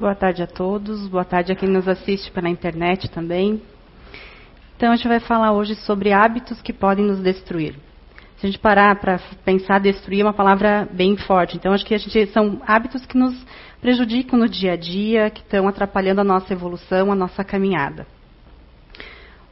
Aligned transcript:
Boa 0.00 0.14
tarde 0.14 0.42
a 0.42 0.46
todos, 0.46 1.06
boa 1.08 1.26
tarde 1.26 1.52
a 1.52 1.54
quem 1.54 1.68
nos 1.68 1.86
assiste 1.86 2.30
pela 2.30 2.48
internet 2.48 3.06
também. 3.10 3.60
Então, 4.74 4.90
a 4.90 4.96
gente 4.96 5.06
vai 5.06 5.20
falar 5.20 5.52
hoje 5.52 5.74
sobre 5.74 6.10
hábitos 6.10 6.62
que 6.62 6.72
podem 6.72 7.04
nos 7.04 7.20
destruir. 7.20 7.74
Se 8.38 8.46
a 8.46 8.48
gente 8.48 8.58
parar 8.58 8.98
para 8.98 9.20
pensar, 9.44 9.78
destruir 9.78 10.22
é 10.22 10.24
uma 10.24 10.32
palavra 10.32 10.88
bem 10.90 11.18
forte. 11.18 11.58
Então, 11.58 11.74
acho 11.74 11.84
que 11.84 11.94
a 11.94 11.98
gente, 11.98 12.28
são 12.28 12.62
hábitos 12.66 13.04
que 13.04 13.18
nos 13.18 13.36
prejudicam 13.78 14.38
no 14.38 14.48
dia 14.48 14.72
a 14.72 14.76
dia, 14.76 15.28
que 15.28 15.42
estão 15.42 15.68
atrapalhando 15.68 16.22
a 16.22 16.24
nossa 16.24 16.50
evolução, 16.50 17.12
a 17.12 17.14
nossa 17.14 17.44
caminhada. 17.44 18.06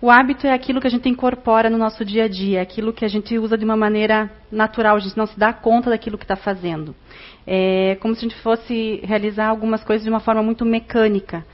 O 0.00 0.12
hábito 0.12 0.46
é 0.46 0.52
aquilo 0.52 0.80
que 0.80 0.86
a 0.86 0.90
gente 0.90 1.08
incorpora 1.08 1.68
no 1.68 1.76
nosso 1.76 2.04
dia 2.04 2.26
a 2.26 2.28
dia, 2.28 2.60
é 2.60 2.62
aquilo 2.62 2.92
que 2.92 3.04
a 3.04 3.08
gente 3.08 3.36
usa 3.36 3.58
de 3.58 3.64
uma 3.64 3.76
maneira 3.76 4.30
natural, 4.50 4.94
a 4.94 5.00
gente 5.00 5.16
não 5.16 5.26
se 5.26 5.36
dá 5.36 5.52
conta 5.52 5.90
daquilo 5.90 6.16
que 6.16 6.22
está 6.22 6.36
fazendo. 6.36 6.94
É 7.44 7.96
como 8.00 8.14
se 8.14 8.20
a 8.20 8.28
gente 8.28 8.40
fosse 8.40 9.00
realizar 9.02 9.48
algumas 9.48 9.82
coisas 9.82 10.04
de 10.04 10.10
uma 10.10 10.20
forma 10.20 10.40
muito 10.40 10.64
mecânica. 10.64 11.44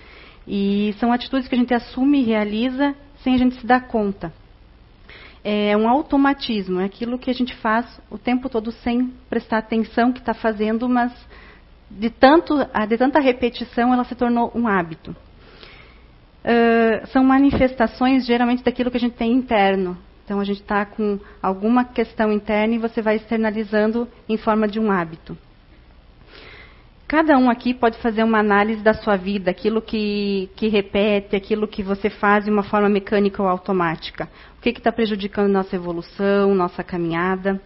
E 0.46 0.94
são 0.98 1.10
atitudes 1.10 1.48
que 1.48 1.54
a 1.54 1.58
gente 1.58 1.72
assume 1.72 2.20
e 2.20 2.24
realiza 2.24 2.94
sem 3.22 3.34
a 3.34 3.38
gente 3.38 3.58
se 3.58 3.66
dar 3.66 3.88
conta. 3.88 4.30
É 5.42 5.74
um 5.74 5.88
automatismo, 5.88 6.80
é 6.80 6.84
aquilo 6.84 7.18
que 7.18 7.30
a 7.30 7.34
gente 7.34 7.54
faz 7.56 7.98
o 8.10 8.18
tempo 8.18 8.50
todo 8.50 8.70
sem 8.72 9.10
prestar 9.30 9.56
atenção 9.56 10.12
que 10.12 10.20
está 10.20 10.34
fazendo, 10.34 10.86
mas 10.86 11.12
de, 11.90 12.10
tanto, 12.10 12.58
de 12.88 12.98
tanta 12.98 13.20
repetição 13.20 13.90
ela 13.90 14.04
se 14.04 14.14
tornou 14.14 14.52
um 14.54 14.68
hábito. 14.68 15.16
Uh, 16.44 17.06
são 17.08 17.24
manifestações 17.24 18.26
geralmente 18.26 18.62
daquilo 18.62 18.90
que 18.90 18.98
a 18.98 19.00
gente 19.00 19.16
tem 19.16 19.32
interno. 19.32 19.96
Então 20.24 20.40
a 20.40 20.44
gente 20.44 20.60
está 20.60 20.84
com 20.84 21.18
alguma 21.42 21.84
questão 21.84 22.32
interna 22.32 22.74
e 22.74 22.78
você 22.78 23.02
vai 23.02 23.16
externalizando 23.16 24.08
em 24.28 24.36
forma 24.36 24.68
de 24.68 24.78
um 24.78 24.90
hábito. 24.90 25.36
Cada 27.06 27.36
um 27.38 27.50
aqui 27.50 27.74
pode 27.74 27.98
fazer 27.98 28.24
uma 28.24 28.38
análise 28.38 28.82
da 28.82 28.94
sua 28.94 29.16
vida, 29.16 29.50
aquilo 29.50 29.82
que, 29.82 30.50
que 30.56 30.68
repete, 30.68 31.36
aquilo 31.36 31.68
que 31.68 31.82
você 31.82 32.08
faz 32.08 32.44
de 32.44 32.50
uma 32.50 32.62
forma 32.62 32.88
mecânica 32.88 33.42
ou 33.42 33.48
automática. 33.48 34.28
O 34.58 34.60
que 34.62 34.70
está 34.70 34.90
prejudicando 34.90 35.52
nossa 35.52 35.76
evolução, 35.76 36.54
nossa 36.54 36.82
caminhada. 36.82 37.60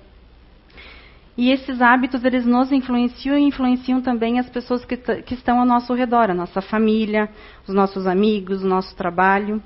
E 1.39 1.53
esses 1.53 1.81
hábitos, 1.81 2.25
eles 2.25 2.45
nos 2.45 2.73
influenciam 2.73 3.39
e 3.39 3.43
influenciam 3.43 4.03
também 4.03 4.41
as 4.41 4.51
pessoas 4.51 4.85
que, 4.85 4.97
que 4.97 5.35
estão 5.35 5.61
ao 5.61 5.65
nosso 5.65 5.95
redor, 5.95 6.29
a 6.29 6.35
nossa 6.35 6.61
família, 6.61 7.31
os 7.65 7.73
nossos 7.73 8.09
amigos, 8.09 8.65
o 8.65 8.67
nosso 8.67 8.97
trabalho. 8.97 9.63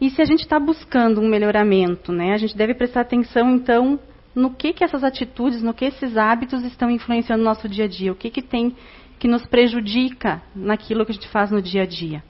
E 0.00 0.10
se 0.10 0.20
a 0.20 0.24
gente 0.24 0.40
está 0.40 0.58
buscando 0.58 1.20
um 1.20 1.28
melhoramento, 1.28 2.10
né, 2.10 2.32
a 2.32 2.36
gente 2.38 2.56
deve 2.56 2.74
prestar 2.74 3.02
atenção, 3.02 3.54
então, 3.54 4.00
no 4.34 4.50
que, 4.50 4.72
que 4.72 4.82
essas 4.82 5.04
atitudes, 5.04 5.62
no 5.62 5.72
que 5.72 5.84
esses 5.84 6.16
hábitos 6.16 6.64
estão 6.64 6.90
influenciando 6.90 7.44
no 7.44 7.48
nosso 7.48 7.68
dia 7.68 7.84
a 7.84 7.88
dia, 7.88 8.10
o 8.10 8.16
que, 8.16 8.28
que 8.28 8.42
tem 8.42 8.74
que 9.20 9.28
nos 9.28 9.46
prejudica 9.46 10.42
naquilo 10.56 11.06
que 11.06 11.12
a 11.12 11.14
gente 11.14 11.28
faz 11.28 11.52
no 11.52 11.62
dia 11.62 11.82
a 11.82 11.86
dia. 11.86 12.24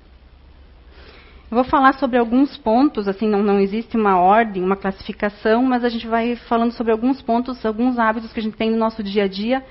Vou 1.52 1.64
falar 1.64 1.92
sobre 1.98 2.16
alguns 2.16 2.56
pontos, 2.56 3.06
assim, 3.06 3.28
não, 3.28 3.42
não 3.42 3.60
existe 3.60 3.94
uma 3.94 4.18
ordem, 4.18 4.64
uma 4.64 4.74
classificação, 4.74 5.62
mas 5.62 5.84
a 5.84 5.90
gente 5.90 6.06
vai 6.06 6.34
falando 6.34 6.72
sobre 6.72 6.90
alguns 6.92 7.20
pontos, 7.20 7.62
alguns 7.66 7.98
hábitos 7.98 8.32
que 8.32 8.40
a 8.40 8.42
gente 8.42 8.56
tem 8.56 8.70
no 8.70 8.78
nosso 8.78 9.02
dia 9.02 9.24
a 9.24 9.28
dia 9.28 9.62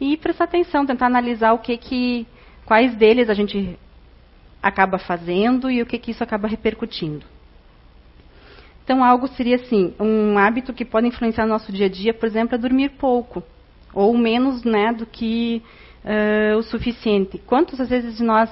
e 0.00 0.16
prestar 0.16 0.46
atenção, 0.46 0.84
tentar 0.84 1.06
analisar 1.06 1.52
o 1.52 1.60
que 1.60 1.76
que, 1.76 2.26
quais 2.66 2.96
deles 2.96 3.30
a 3.30 3.34
gente 3.34 3.78
acaba 4.60 4.98
fazendo 4.98 5.70
e 5.70 5.80
o 5.80 5.86
que 5.86 5.96
que 5.96 6.10
isso 6.10 6.24
acaba 6.24 6.48
repercutindo. 6.48 7.24
Então, 8.82 9.04
algo 9.04 9.28
seria 9.28 9.54
assim, 9.54 9.94
um 10.00 10.36
hábito 10.36 10.72
que 10.72 10.84
pode 10.84 11.06
influenciar 11.06 11.46
no 11.46 11.52
nosso 11.52 11.70
dia 11.70 11.86
a 11.86 11.88
dia, 11.88 12.12
por 12.12 12.26
exemplo, 12.26 12.56
é 12.56 12.58
dormir 12.58 12.88
pouco 12.98 13.44
ou 13.94 14.18
menos, 14.18 14.64
né, 14.64 14.92
do 14.92 15.06
que 15.06 15.62
uh, 16.04 16.58
o 16.58 16.64
suficiente. 16.64 17.38
Quantas 17.38 17.88
vezes 17.88 18.18
nós 18.18 18.50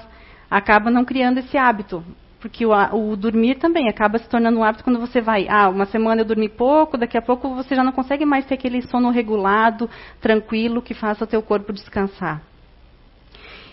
acaba 0.49 0.89
não 0.89 1.03
criando 1.03 1.39
esse 1.39 1.57
hábito? 1.57 2.01
Porque 2.39 2.65
o, 2.65 2.71
o, 2.71 3.15
dormir 3.15 3.55
também 3.55 3.89
acaba 3.89 4.19
se 4.19 4.29
tornando 4.29 4.59
um 4.59 4.63
hábito 4.63 4.83
quando 4.83 4.99
você 4.99 5.19
vai, 5.19 5.47
ah, 5.49 5.69
uma 5.69 5.85
semana 5.85 6.21
eu 6.21 6.25
dormi 6.25 6.47
pouco, 6.47 6.97
daqui 6.97 7.17
a 7.17 7.21
pouco 7.21 7.49
você 7.55 7.75
já 7.75 7.83
não 7.83 7.91
consegue 7.91 8.25
mais 8.25 8.45
ter 8.45 8.53
aquele 8.53 8.81
sono 8.83 9.09
regulado, 9.09 9.89
tranquilo, 10.21 10.81
que 10.81 10.93
faça 10.93 11.23
o 11.23 11.27
teu 11.27 11.41
corpo 11.41 11.73
descansar. 11.73 12.41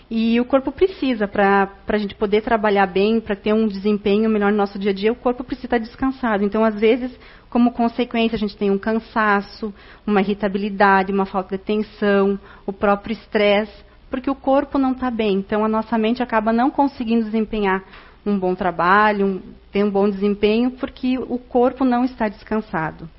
E 0.09 0.39
o 0.39 0.45
corpo 0.45 0.71
precisa, 0.71 1.27
para 1.27 1.69
a 1.87 1.97
gente 1.97 2.13
poder 2.13 2.41
trabalhar 2.41 2.85
bem, 2.85 3.19
para 3.19 3.35
ter 3.35 3.53
um 3.53 3.67
desempenho 3.67 4.29
melhor 4.29 4.51
no 4.51 4.57
nosso 4.57 4.77
dia 4.77 4.91
a 4.91 4.93
dia, 4.93 5.11
o 5.11 5.15
corpo 5.15 5.43
precisa 5.43 5.65
estar 5.65 5.77
descansado. 5.79 6.43
Então, 6.43 6.63
às 6.63 6.79
vezes, 6.79 7.11
como 7.49 7.71
consequência, 7.71 8.35
a 8.35 8.39
gente 8.39 8.55
tem 8.55 8.69
um 8.69 8.77
cansaço, 8.77 9.73
uma 10.05 10.21
irritabilidade, 10.21 11.11
uma 11.11 11.25
falta 11.25 11.57
de 11.57 11.63
atenção, 11.63 12.39
o 12.67 12.73
próprio 12.73 13.13
estresse, 13.13 13.83
porque 14.09 14.29
o 14.29 14.35
corpo 14.35 14.77
não 14.77 14.91
está 14.91 15.09
bem. 15.09 15.37
Então, 15.37 15.65
a 15.65 15.67
nossa 15.67 15.97
mente 15.97 16.21
acaba 16.21 16.53
não 16.53 16.69
conseguindo 16.69 17.25
desempenhar 17.25 17.83
um 18.25 18.39
bom 18.39 18.55
trabalho, 18.55 19.25
um, 19.25 19.41
ter 19.71 19.83
um 19.83 19.89
bom 19.89 20.09
desempenho, 20.09 20.71
porque 20.71 21.17
o 21.17 21.37
corpo 21.37 21.85
não 21.85 22.03
está 22.03 22.27
descansado. 22.27 23.09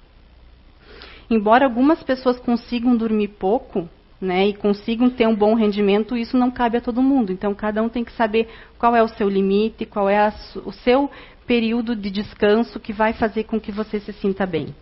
Embora 1.30 1.64
algumas 1.64 2.02
pessoas 2.02 2.38
consigam 2.38 2.96
dormir 2.96 3.28
pouco, 3.28 3.88
né, 4.20 4.48
e 4.48 4.54
consigam 4.54 5.10
ter 5.10 5.26
um 5.26 5.34
bom 5.34 5.54
rendimento, 5.54 6.16
isso 6.16 6.38
não 6.38 6.50
cabe 6.50 6.78
a 6.78 6.80
todo 6.80 7.02
mundo. 7.02 7.32
Então, 7.32 7.54
cada 7.54 7.82
um 7.82 7.88
tem 7.88 8.04
que 8.04 8.12
saber 8.12 8.48
qual 8.78 8.96
é 8.96 9.02
o 9.02 9.08
seu 9.08 9.28
limite, 9.28 9.84
qual 9.84 10.08
é 10.08 10.18
a, 10.18 10.32
o 10.64 10.72
seu 10.72 11.10
período 11.46 11.94
de 11.94 12.10
descanso 12.10 12.80
que 12.80 12.92
vai 12.92 13.12
fazer 13.12 13.44
com 13.44 13.60
que 13.60 13.70
você 13.70 14.00
se 14.00 14.12
sinta 14.14 14.46
bem. 14.46 14.74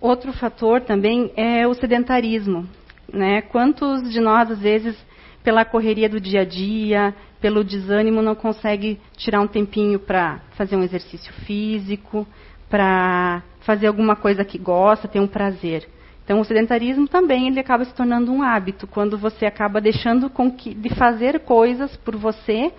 Outro 0.00 0.32
fator 0.32 0.80
também 0.80 1.32
é 1.36 1.66
o 1.66 1.74
sedentarismo. 1.74 2.68
Né? 3.12 3.40
Quantos 3.42 4.10
de 4.10 4.20
nós, 4.20 4.50
às 4.50 4.58
vezes, 4.58 4.96
pela 5.42 5.64
correria 5.64 6.08
do 6.08 6.20
dia 6.20 6.42
a 6.42 6.44
dia, 6.44 7.14
pelo 7.40 7.64
desânimo, 7.64 8.22
não 8.22 8.34
consegue 8.34 9.00
tirar 9.16 9.40
um 9.40 9.46
tempinho 9.46 9.98
para 9.98 10.40
fazer 10.52 10.76
um 10.76 10.82
exercício 10.82 11.32
físico, 11.44 12.26
para 12.68 13.42
fazer 13.60 13.86
alguma 13.86 14.16
coisa 14.16 14.44
que 14.44 14.58
gosta, 14.58 15.08
ter 15.08 15.20
um 15.20 15.26
prazer. 15.26 15.88
Então, 16.24 16.40
o 16.40 16.44
sedentarismo 16.44 17.08
também 17.08 17.48
ele 17.48 17.58
acaba 17.58 17.84
se 17.84 17.94
tornando 17.94 18.32
um 18.32 18.42
hábito, 18.42 18.86
quando 18.86 19.18
você 19.18 19.44
acaba 19.44 19.80
deixando 19.80 20.30
que, 20.56 20.72
de 20.72 20.88
fazer 20.94 21.40
coisas 21.40 21.96
por 21.96 22.16
você 22.16 22.72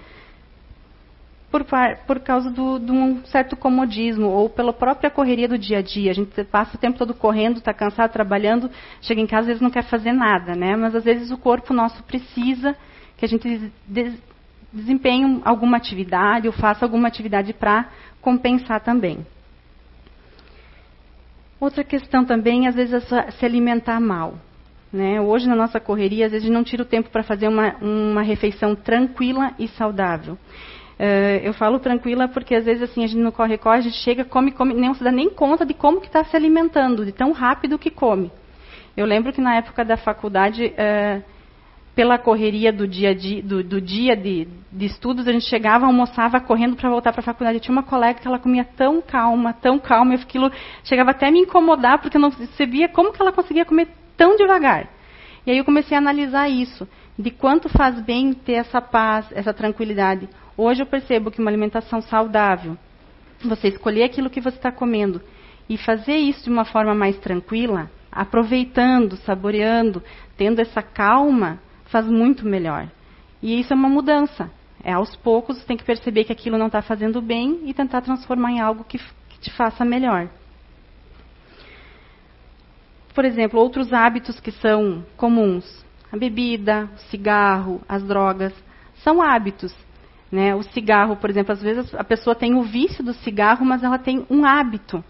por, 1.54 1.64
por 2.08 2.20
causa 2.22 2.50
do, 2.50 2.80
de 2.80 2.92
um 2.92 3.24
certo 3.26 3.56
comodismo 3.56 4.26
ou 4.26 4.50
pela 4.50 4.74
própria 4.74 5.12
correria 5.12 5.48
do 5.48 5.56
dia 5.56 5.78
a 5.78 5.82
dia. 5.84 6.10
A 6.10 6.14
gente 6.16 6.44
passa 6.46 6.76
o 6.76 6.80
tempo 6.80 6.98
todo 6.98 7.14
correndo, 7.14 7.58
está 7.58 7.72
cansado, 7.72 8.12
trabalhando, 8.12 8.72
chega 9.04 9.22
em 9.22 9.28
casa 9.28 9.42
às 9.42 9.48
vezes 9.48 9.62
não 9.62 9.70
quer 9.70 9.84
fazer 9.84 10.14
nada, 10.14 10.56
né? 10.56 10.76
Mas 10.76 10.96
às 10.96 11.04
vezes 11.04 11.30
o 11.30 11.38
corpo 11.38 11.72
nosso 11.72 12.02
precisa 12.06 12.76
que 13.16 13.24
a 13.24 13.28
gente 13.28 13.72
des, 13.88 14.20
desempenhe 14.74 15.42
alguma 15.46 15.78
atividade 15.78 16.48
ou 16.48 16.54
faça 16.54 16.84
alguma 16.84 17.08
atividade 17.08 17.54
para 17.54 17.88
compensar 18.20 18.82
também. 18.82 19.24
Outra 21.60 21.84
questão 21.84 22.26
também, 22.26 22.68
às 22.68 22.74
vezes, 22.74 23.12
é 23.12 23.30
se 23.30 23.46
alimentar 23.46 24.00
mal. 24.00 24.40
Né? 24.92 25.22
Hoje, 25.22 25.48
na 25.48 25.56
nossa 25.56 25.80
correria, 25.80 26.26
às 26.26 26.32
vezes 26.32 26.50
não 26.50 26.64
tira 26.64 26.82
o 26.82 26.86
tempo 26.86 27.12
para 27.12 27.22
fazer 27.22 27.48
uma, 27.48 27.76
uma 27.76 28.24
refeição 28.24 28.76
tranquila 28.76 29.54
e 29.60 29.68
saudável. 29.68 30.36
Uh, 31.00 31.42
eu 31.44 31.54
falo 31.54 31.80
tranquila 31.80 32.28
porque 32.28 32.54
às 32.54 32.66
vezes 32.66 32.84
assim 32.84 33.04
a 33.04 33.08
gente 33.08 33.20
no 33.20 33.32
corre-corre, 33.32 33.80
a 33.80 33.82
gente 33.82 33.98
chega, 33.98 34.24
come, 34.24 34.52
come, 34.52 34.74
não 34.74 34.94
se 34.94 35.04
dá 35.04 35.12
nem 35.12 35.30
conta 35.30 35.66
de 35.66 35.74
como 35.74 36.00
que 36.00 36.08
está 36.08 36.24
se 36.24 36.36
alimentando, 36.36 37.04
de 37.04 37.12
tão 37.12 37.32
rápido 37.32 37.80
que 37.80 37.90
come. 37.90 38.32
Eu 38.96 39.06
lembro 39.06 39.34
que 39.34 39.42
na 39.42 39.56
época 39.56 39.84
da 39.84 39.98
faculdade, 39.98 40.66
uh, 40.68 41.24
pela 41.96 42.18
correria 42.18 42.72
do 42.72 42.88
dia, 42.88 43.14
de, 43.14 43.42
do, 43.42 43.64
do 43.64 43.82
dia 43.82 44.16
de, 44.16 44.48
de, 44.72 44.86
estudos, 44.86 45.28
a 45.28 45.32
gente 45.32 45.46
chegava, 45.46 45.86
almoçava 45.86 46.40
correndo 46.40 46.76
para 46.76 46.90
voltar 46.90 47.12
para 47.12 47.22
a 47.22 47.24
faculdade. 47.24 47.58
Eu 47.58 47.62
tinha 47.62 47.74
uma 47.74 47.84
colega 47.84 48.20
que 48.20 48.28
ela 48.28 48.40
comia 48.40 48.64
tão 48.64 49.02
calma, 49.02 49.54
tão 49.54 49.80
calma, 49.80 50.14
e 50.14 50.18
aquilo 50.18 50.52
chegava 50.84 51.12
até 51.12 51.28
a 51.28 51.32
me 51.32 51.40
incomodar 51.40 52.00
porque 52.00 52.18
eu 52.18 52.22
não 52.22 52.32
sabia 52.32 52.88
como 52.88 53.12
que 53.12 53.22
ela 53.22 53.32
conseguia 53.32 53.66
comer 53.66 53.88
tão 54.18 54.36
devagar. 54.36 54.90
E 55.46 55.52
aí 55.52 55.58
eu 55.58 55.66
comecei 55.66 55.96
a 55.96 56.00
analisar 56.00 56.50
isso, 56.50 56.88
de 57.18 57.32
quanto 57.32 57.70
faz 57.70 58.02
bem 58.02 58.34
ter 58.34 58.54
essa 58.54 58.82
paz, 58.82 59.26
essa 59.32 59.54
tranquilidade. 59.54 60.28
Hoje 60.58 60.82
eu 60.82 60.86
percebo 60.86 61.32
que 61.32 61.40
uma 61.40 61.50
alimentação 61.50 62.02
saudável, 62.02 62.78
você 63.44 63.68
escolher 63.68 64.04
aquilo 64.04 64.30
que 64.30 64.42
você 64.42 64.58
está 64.58 64.72
comendo 64.72 65.22
e 65.70 65.78
fazer 65.78 66.16
isso 66.16 66.44
de 66.44 66.50
uma 66.50 66.66
forma 66.66 66.94
mais 66.94 67.18
tranquila, 67.18 67.90
aproveitando, 68.12 69.16
saboreando, 69.18 70.04
tendo 70.38 70.60
essa 70.60 70.82
calma, 70.82 71.60
faz 71.86 72.08
muito 72.08 72.46
melhor. 72.46 72.90
E 73.42 73.60
isso 73.60 73.74
é 73.74 73.76
uma 73.76 73.90
mudança. 73.90 74.50
É 74.84 74.92
aos 74.92 75.16
poucos, 75.16 75.58
você 75.58 75.66
tem 75.66 75.78
que 75.78 75.84
perceber 75.84 76.26
que 76.26 76.32
aquilo 76.32 76.58
não 76.58 76.68
está 76.68 76.82
fazendo 76.82 77.22
bem 77.22 77.62
e 77.64 77.74
tentar 77.74 78.02
transformar 78.02 78.52
em 78.52 78.60
algo 78.60 78.84
que, 78.84 78.98
que 78.98 79.40
te 79.40 79.52
faça 79.52 79.86
melhor. 79.86 80.28
Por 83.14 83.24
exemplo, 83.24 83.60
outros 83.60 83.94
hábitos 83.94 84.40
que 84.40 84.52
são 84.52 85.06
comuns: 85.16 85.86
a 86.14 86.18
bebida, 86.18 86.90
o 86.96 87.00
cigarro, 87.10 87.82
as 87.90 88.04
drogas, 88.04 88.54
são 89.04 89.22
hábitos 89.22 89.76
né? 90.34 90.56
O 90.56 90.64
cigarro, 90.64 91.16
por 91.16 91.30
exemplo, 91.30 91.54
às 91.54 91.62
vezes 91.62 91.94
a 91.94 92.04
pessoa 92.04 92.36
tem 92.36 92.56
o 92.56 92.64
vício 92.64 93.04
do 93.04 93.14
cigarro, 93.14 93.64
mas 93.64 93.84
ela 93.84 94.00
tem 94.00 94.26
um 94.32 94.44
hábito. 94.44 95.04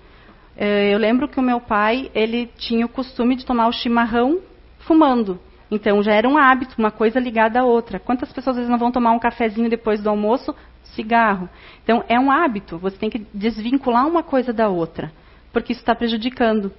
É, 0.53 0.93
eu 0.93 0.97
lembro 0.99 1.29
que 1.29 1.39
o 1.39 1.41
meu 1.41 1.61
pai 1.61 2.11
ele 2.13 2.47
tinha 2.57 2.85
o 2.85 2.89
costume 2.89 3.37
de 3.37 3.45
tomar 3.45 3.69
o 3.69 3.71
chimarrão 3.71 4.41
fumando. 4.79 5.39
Então 5.71 6.03
já 6.03 6.11
era 6.11 6.27
um 6.27 6.37
hábito, 6.37 6.75
uma 6.77 6.91
coisa 6.91 7.21
ligada 7.21 7.61
à 7.61 7.63
outra. 7.63 8.01
Quantas 8.01 8.33
pessoas 8.33 8.57
às 8.57 8.57
vezes 8.57 8.69
não 8.69 8.77
vão 8.77 8.91
tomar 8.91 9.13
um 9.13 9.19
cafezinho 9.19 9.69
depois 9.69 10.03
do 10.03 10.09
almoço? 10.09 10.53
Cigarro. 10.93 11.47
Então 11.85 12.03
é 12.09 12.19
um 12.19 12.29
hábito. 12.29 12.77
Você 12.79 12.97
tem 12.97 13.09
que 13.09 13.25
desvincular 13.33 14.05
uma 14.05 14.23
coisa 14.23 14.51
da 14.51 14.67
outra, 14.67 15.09
porque 15.53 15.71
isso 15.71 15.81
está 15.81 15.95
prejudicando. 15.95 16.69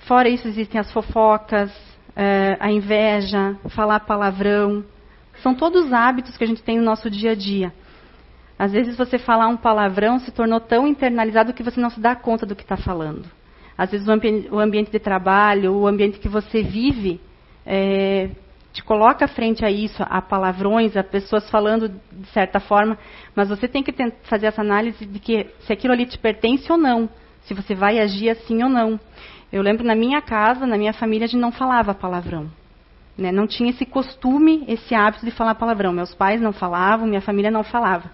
Fora 0.00 0.28
isso 0.28 0.48
existem 0.48 0.80
as 0.80 0.92
fofocas, 0.92 1.70
a 2.58 2.70
inveja, 2.70 3.56
falar 3.68 4.00
palavrão. 4.00 4.84
São 5.42 5.54
todos 5.54 5.92
hábitos 5.92 6.36
que 6.36 6.44
a 6.44 6.46
gente 6.46 6.62
tem 6.62 6.78
no 6.78 6.84
nosso 6.84 7.08
dia 7.08 7.32
a 7.32 7.34
dia. 7.34 7.72
Às 8.58 8.72
vezes 8.72 8.96
você 8.96 9.18
falar 9.18 9.46
um 9.46 9.56
palavrão 9.56 10.18
se 10.18 10.32
tornou 10.32 10.58
tão 10.58 10.88
internalizado 10.88 11.52
que 11.52 11.62
você 11.62 11.80
não 11.80 11.90
se 11.90 12.00
dá 12.00 12.16
conta 12.16 12.44
do 12.44 12.56
que 12.56 12.62
está 12.62 12.76
falando. 12.76 13.24
Às 13.76 13.92
vezes 13.92 14.08
o, 14.08 14.10
ambi 14.10 14.48
o, 14.50 14.58
ambiente 14.58 14.90
de 14.90 14.98
trabalho, 14.98 15.72
o 15.72 15.86
ambiente 15.86 16.18
que 16.18 16.28
você 16.28 16.60
vive, 16.60 17.20
é, 17.64 18.30
te 18.72 18.82
coloca 18.82 19.28
frente 19.28 19.64
a 19.64 19.70
isso, 19.70 20.02
a 20.02 20.20
palavrões, 20.20 20.96
a 20.96 21.04
pessoas 21.04 21.48
falando 21.48 21.88
de 21.88 22.26
certa 22.32 22.58
forma, 22.58 22.98
mas 23.36 23.48
você 23.48 23.68
tem 23.68 23.84
que 23.84 23.94
fazer 24.24 24.46
essa 24.46 24.60
análise 24.60 25.06
de 25.06 25.20
que 25.20 25.46
se 25.60 25.72
aquilo 25.72 25.92
ali 25.92 26.06
te 26.06 26.18
pertence 26.18 26.70
ou 26.72 26.76
não, 26.76 27.08
se 27.42 27.54
você 27.54 27.76
vai 27.76 28.00
agir 28.00 28.28
assim 28.30 28.60
ou 28.64 28.68
não. 28.68 28.98
Eu 29.52 29.62
lembro 29.62 29.84
na 29.84 29.94
minha 29.94 30.20
casa, 30.20 30.66
na 30.66 30.76
minha 30.76 30.92
família, 30.92 31.24
a 31.24 31.28
gente 31.28 31.40
não 31.40 31.52
falava 31.52 31.94
palavrão. 31.94 32.50
Né? 33.16 33.32
Não 33.32 33.46
tinha 33.46 33.70
esse 33.70 33.86
costume, 33.86 34.64
esse 34.68 34.94
hábito 34.94 35.24
de 35.24 35.32
falar 35.32 35.54
palavrão. 35.54 35.92
Meus 35.92 36.14
pais 36.14 36.40
não 36.40 36.52
falavam, 36.52 37.06
minha 37.06 37.20
família 37.20 37.50
não 37.50 37.64
falava. 37.64 38.10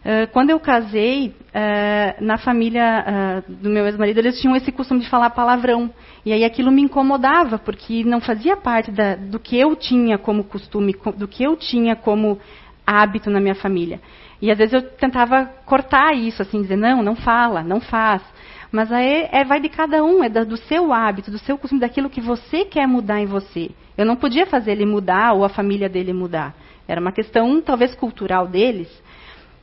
Uh, 0.00 0.26
quando 0.32 0.48
eu 0.48 0.58
casei, 0.58 1.28
uh, 1.28 2.24
na 2.24 2.38
família 2.38 3.44
uh, 3.46 3.52
do 3.52 3.68
meu 3.68 3.84
ex-marido, 3.84 4.18
eles 4.18 4.40
tinham 4.40 4.56
esse 4.56 4.72
costume 4.72 5.00
de 5.00 5.10
falar 5.10 5.28
palavrão. 5.30 5.90
E 6.24 6.32
aí 6.32 6.42
aquilo 6.42 6.72
me 6.72 6.80
incomodava, 6.80 7.58
porque 7.58 8.02
não 8.04 8.20
fazia 8.20 8.56
parte 8.56 8.90
da, 8.90 9.16
do 9.16 9.38
que 9.38 9.58
eu 9.58 9.76
tinha 9.76 10.16
como 10.16 10.44
costume, 10.44 10.96
do 11.16 11.28
que 11.28 11.44
eu 11.44 11.54
tinha 11.54 11.94
como 11.94 12.38
hábito 12.86 13.28
na 13.28 13.40
minha 13.40 13.54
família. 13.54 14.00
E 14.40 14.50
às 14.50 14.56
vezes 14.56 14.72
eu 14.72 14.82
tentava 14.82 15.44
cortar 15.66 16.14
isso, 16.14 16.40
assim, 16.40 16.62
dizer, 16.62 16.76
não, 16.76 17.02
não 17.02 17.14
fala, 17.14 17.62
não 17.62 17.80
faz. 17.80 18.22
Mas 18.70 18.92
aí 18.92 19.28
é, 19.32 19.44
vai 19.44 19.60
de 19.60 19.68
cada 19.68 20.04
um, 20.04 20.22
é 20.22 20.28
do 20.28 20.56
seu 20.56 20.92
hábito, 20.92 21.30
do 21.30 21.38
seu 21.38 21.58
costume, 21.58 21.80
daquilo 21.80 22.08
que 22.08 22.20
você 22.20 22.64
quer 22.64 22.86
mudar 22.86 23.20
em 23.20 23.26
você. 23.26 23.70
Eu 23.98 24.06
não 24.06 24.16
podia 24.16 24.46
fazer 24.46 24.72
ele 24.72 24.86
mudar 24.86 25.32
ou 25.32 25.44
a 25.44 25.48
família 25.48 25.88
dele 25.88 26.12
mudar. 26.12 26.54
Era 26.86 27.00
uma 27.00 27.12
questão, 27.12 27.60
talvez, 27.60 27.94
cultural 27.94 28.46
deles. 28.46 28.88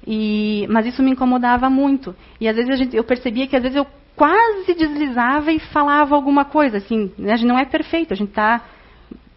E, 0.05 0.65
mas 0.69 0.85
isso 0.85 1.01
me 1.01 1.11
incomodava 1.11 1.69
muito. 1.69 2.15
E 2.39 2.47
às 2.47 2.55
vezes 2.55 2.77
gente, 2.77 2.95
eu 2.95 3.03
percebia 3.03 3.47
que 3.47 3.55
às 3.55 3.63
vezes 3.63 3.77
eu 3.77 3.87
quase 4.15 4.73
deslizava 4.73 5.51
e 5.51 5.59
falava 5.59 6.15
alguma 6.15 6.45
coisa. 6.45 6.77
Assim, 6.77 7.11
né? 7.17 7.33
a 7.33 7.35
gente 7.37 7.47
não 7.47 7.59
é 7.59 7.65
perfeito, 7.65 8.13
a 8.13 8.15
gente 8.15 8.29
está 8.29 8.61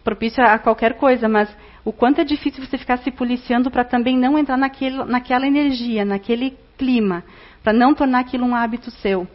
propício 0.03 0.43
a 0.43 0.57
qualquer 0.59 0.95
coisa, 0.95 1.29
mas 1.29 1.49
o 1.85 1.91
quanto 1.91 2.21
é 2.21 2.23
difícil 2.23 2.65
você 2.65 2.77
ficar 2.77 2.97
se 2.97 3.11
policiando 3.11 3.71
para 3.71 3.83
também 3.83 4.17
não 4.17 4.37
entrar 4.37 4.57
naquele, 4.57 5.03
naquela 5.05 5.47
energia, 5.47 6.03
naquele 6.03 6.57
clima, 6.77 7.23
para 7.63 7.73
não 7.73 7.93
tornar 7.93 8.19
aquilo 8.19 8.45
um 8.45 8.55
hábito 8.55 8.89
seu. 8.89 9.27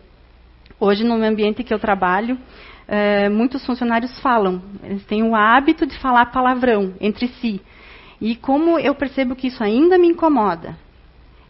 Hoje, 0.78 1.04
no 1.04 1.14
ambiente 1.14 1.64
que 1.64 1.72
eu 1.72 1.78
trabalho, 1.78 2.38
é, 2.86 3.28
muitos 3.28 3.64
funcionários 3.64 4.18
falam, 4.20 4.62
eles 4.82 5.04
têm 5.06 5.22
o 5.22 5.34
hábito 5.34 5.86
de 5.86 5.98
falar 5.98 6.26
palavrão 6.26 6.94
entre 7.00 7.28
si. 7.28 7.60
E 8.20 8.36
como 8.36 8.78
eu 8.78 8.94
percebo 8.94 9.34
que 9.34 9.48
isso 9.48 9.62
ainda 9.62 9.98
me 9.98 10.08
incomoda, 10.08 10.76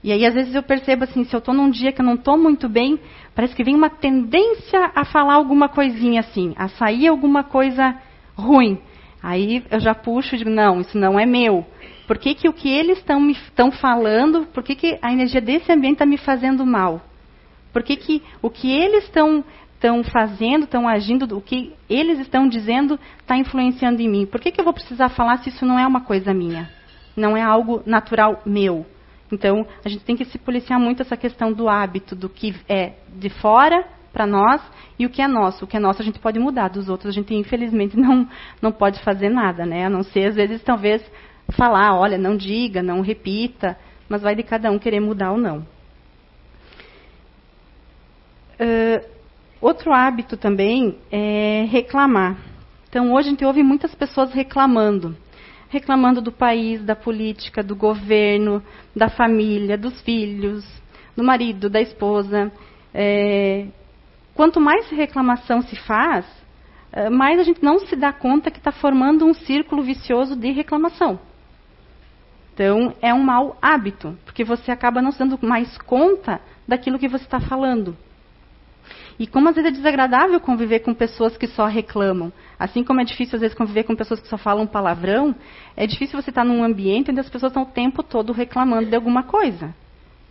e 0.06 0.12
aí, 0.12 0.24
às 0.24 0.34
vezes, 0.34 0.54
eu 0.54 0.62
percebo 0.62 1.02
assim, 1.02 1.24
se 1.24 1.34
eu 1.34 1.38
estou 1.38 1.52
num 1.52 1.68
dia 1.68 1.90
que 1.90 2.00
eu 2.00 2.04
não 2.04 2.14
estou 2.14 2.38
muito 2.38 2.68
bem, 2.68 2.96
parece 3.34 3.56
que 3.56 3.64
vem 3.64 3.74
uma 3.74 3.90
tendência 3.90 4.92
a 4.94 5.04
falar 5.04 5.34
alguma 5.34 5.68
coisinha 5.68 6.20
assim, 6.20 6.54
a 6.56 6.68
sair 6.68 7.08
alguma 7.08 7.42
coisa 7.42 7.96
ruim. 8.36 8.78
Aí 9.20 9.64
eu 9.68 9.80
já 9.80 9.96
puxo 9.96 10.36
e 10.36 10.38
digo, 10.38 10.50
não, 10.50 10.80
isso 10.80 10.96
não 10.96 11.18
é 11.18 11.26
meu. 11.26 11.66
Por 12.06 12.18
que, 12.18 12.36
que 12.36 12.48
o 12.48 12.52
que 12.52 12.68
eles 12.68 12.98
estão 12.98 13.20
me 13.20 13.32
estão 13.32 13.72
falando, 13.72 14.46
por 14.54 14.62
que, 14.62 14.76
que 14.76 14.96
a 15.02 15.12
energia 15.12 15.40
desse 15.40 15.72
ambiente 15.72 15.94
está 15.94 16.06
me 16.06 16.18
fazendo 16.18 16.64
mal? 16.64 17.02
Por 17.76 17.82
que, 17.82 17.94
que 17.94 18.22
o 18.40 18.48
que 18.48 18.72
eles 18.72 19.04
estão 19.04 19.44
estão 19.74 20.02
fazendo, 20.02 20.64
estão 20.64 20.88
agindo, 20.88 21.36
o 21.36 21.42
que 21.42 21.74
eles 21.90 22.18
estão 22.20 22.48
dizendo 22.48 22.98
está 23.18 23.36
influenciando 23.36 24.00
em 24.00 24.08
mim? 24.08 24.24
Por 24.24 24.40
que, 24.40 24.50
que 24.50 24.58
eu 24.58 24.64
vou 24.64 24.72
precisar 24.72 25.10
falar 25.10 25.40
se 25.40 25.50
isso 25.50 25.66
não 25.66 25.78
é 25.78 25.86
uma 25.86 26.00
coisa 26.00 26.32
minha? 26.32 26.70
Não 27.14 27.36
é 27.36 27.42
algo 27.42 27.82
natural 27.84 28.40
meu? 28.46 28.86
Então, 29.30 29.66
a 29.84 29.90
gente 29.90 30.02
tem 30.06 30.16
que 30.16 30.24
se 30.24 30.38
policiar 30.38 30.80
muito 30.80 31.02
essa 31.02 31.18
questão 31.18 31.52
do 31.52 31.68
hábito, 31.68 32.16
do 32.16 32.30
que 32.30 32.54
é 32.66 32.94
de 33.14 33.28
fora 33.28 33.86
para 34.10 34.26
nós 34.26 34.62
e 34.98 35.04
o 35.04 35.10
que 35.10 35.20
é 35.20 35.28
nosso. 35.28 35.66
O 35.66 35.68
que 35.68 35.76
é 35.76 35.80
nosso 35.80 36.00
a 36.00 36.04
gente 36.06 36.18
pode 36.18 36.38
mudar, 36.38 36.68
dos 36.68 36.88
outros 36.88 37.10
a 37.10 37.14
gente 37.14 37.34
infelizmente 37.34 37.94
não, 38.00 38.26
não 38.62 38.72
pode 38.72 39.00
fazer 39.00 39.28
nada, 39.28 39.66
né? 39.66 39.84
A 39.84 39.90
não 39.90 40.02
ser, 40.02 40.28
às 40.28 40.34
vezes, 40.34 40.62
talvez 40.62 41.04
falar, 41.52 41.94
olha, 41.94 42.16
não 42.16 42.38
diga, 42.38 42.82
não 42.82 43.02
repita, 43.02 43.76
mas 44.08 44.22
vai 44.22 44.34
de 44.34 44.42
cada 44.42 44.70
um 44.70 44.78
querer 44.78 45.00
mudar 45.00 45.32
ou 45.32 45.36
não. 45.36 45.75
Uh, 48.60 49.06
outro 49.60 49.92
hábito 49.92 50.36
também 50.36 50.98
é 51.10 51.66
reclamar. 51.70 52.36
Então, 52.88 53.12
hoje 53.12 53.28
a 53.28 53.30
gente 53.30 53.44
ouve 53.44 53.62
muitas 53.62 53.94
pessoas 53.94 54.32
reclamando 54.32 55.16
reclamando 55.68 56.20
do 56.20 56.32
país, 56.32 56.82
da 56.82 56.94
política, 56.94 57.62
do 57.62 57.74
governo, 57.74 58.62
da 58.94 59.08
família, 59.08 59.76
dos 59.76 60.00
filhos, 60.02 60.64
do 61.16 61.24
marido, 61.24 61.68
da 61.68 61.80
esposa. 61.80 62.52
É, 62.94 63.66
quanto 64.34 64.60
mais 64.60 64.88
reclamação 64.90 65.62
se 65.62 65.76
faz, 65.76 66.26
é, 66.92 67.10
mais 67.10 67.38
a 67.38 67.42
gente 67.42 67.62
não 67.62 67.78
se 67.80 67.96
dá 67.96 68.12
conta 68.12 68.50
que 68.50 68.58
está 68.58 68.72
formando 68.72 69.26
um 69.26 69.34
círculo 69.34 69.82
vicioso 69.82 70.36
de 70.36 70.50
reclamação. 70.50 71.18
Então, 72.54 72.94
é 73.02 73.12
um 73.12 73.22
mau 73.22 73.58
hábito, 73.60 74.16
porque 74.24 74.42
você 74.44 74.70
acaba 74.70 75.02
não 75.02 75.12
se 75.12 75.18
dando 75.18 75.38
mais 75.42 75.76
conta 75.78 76.40
daquilo 76.66 76.98
que 76.98 77.08
você 77.08 77.24
está 77.24 77.38
falando. 77.38 77.94
E 79.18 79.26
como 79.26 79.48
às 79.48 79.54
vezes 79.54 79.70
é 79.70 79.74
desagradável 79.74 80.38
conviver 80.40 80.80
com 80.80 80.92
pessoas 80.92 81.36
que 81.36 81.46
só 81.46 81.66
reclamam. 81.66 82.32
Assim 82.58 82.84
como 82.84 83.00
é 83.00 83.04
difícil 83.04 83.36
às 83.36 83.40
vezes 83.40 83.56
conviver 83.56 83.84
com 83.84 83.96
pessoas 83.96 84.20
que 84.20 84.28
só 84.28 84.36
falam 84.36 84.66
palavrão, 84.66 85.34
é 85.74 85.86
difícil 85.86 86.20
você 86.20 86.30
estar 86.30 86.44
num 86.44 86.62
ambiente 86.62 87.10
onde 87.10 87.20
as 87.20 87.28
pessoas 87.28 87.50
estão 87.50 87.62
o 87.62 87.66
tempo 87.66 88.02
todo 88.02 88.32
reclamando 88.32 88.90
de 88.90 88.94
alguma 88.94 89.22
coisa. 89.22 89.74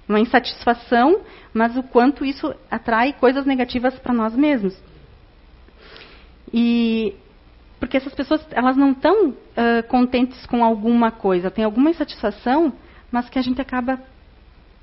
Uma 0.08 0.20
insatisfação, 0.20 1.22
mas 1.52 1.76
o 1.76 1.82
quanto 1.82 2.24
isso 2.24 2.54
atrai 2.70 3.14
coisas 3.14 3.44
negativas 3.46 3.98
para 3.98 4.14
nós 4.14 4.36
mesmos. 4.36 4.78
E 6.54 7.16
porque 7.80 7.98
essas 7.98 8.14
pessoas 8.14 8.46
elas 8.52 8.78
não 8.78 8.92
estão 8.92 9.30
uh, 9.30 9.36
contentes 9.88 10.46
com 10.46 10.64
alguma 10.64 11.12
coisa, 11.12 11.52
tem 11.52 11.66
alguma 11.66 11.90
insatisfação, 11.90 12.72
mas 13.12 13.30
que 13.30 13.40
a 13.40 13.42
gente 13.42 13.60
acaba 13.60 14.00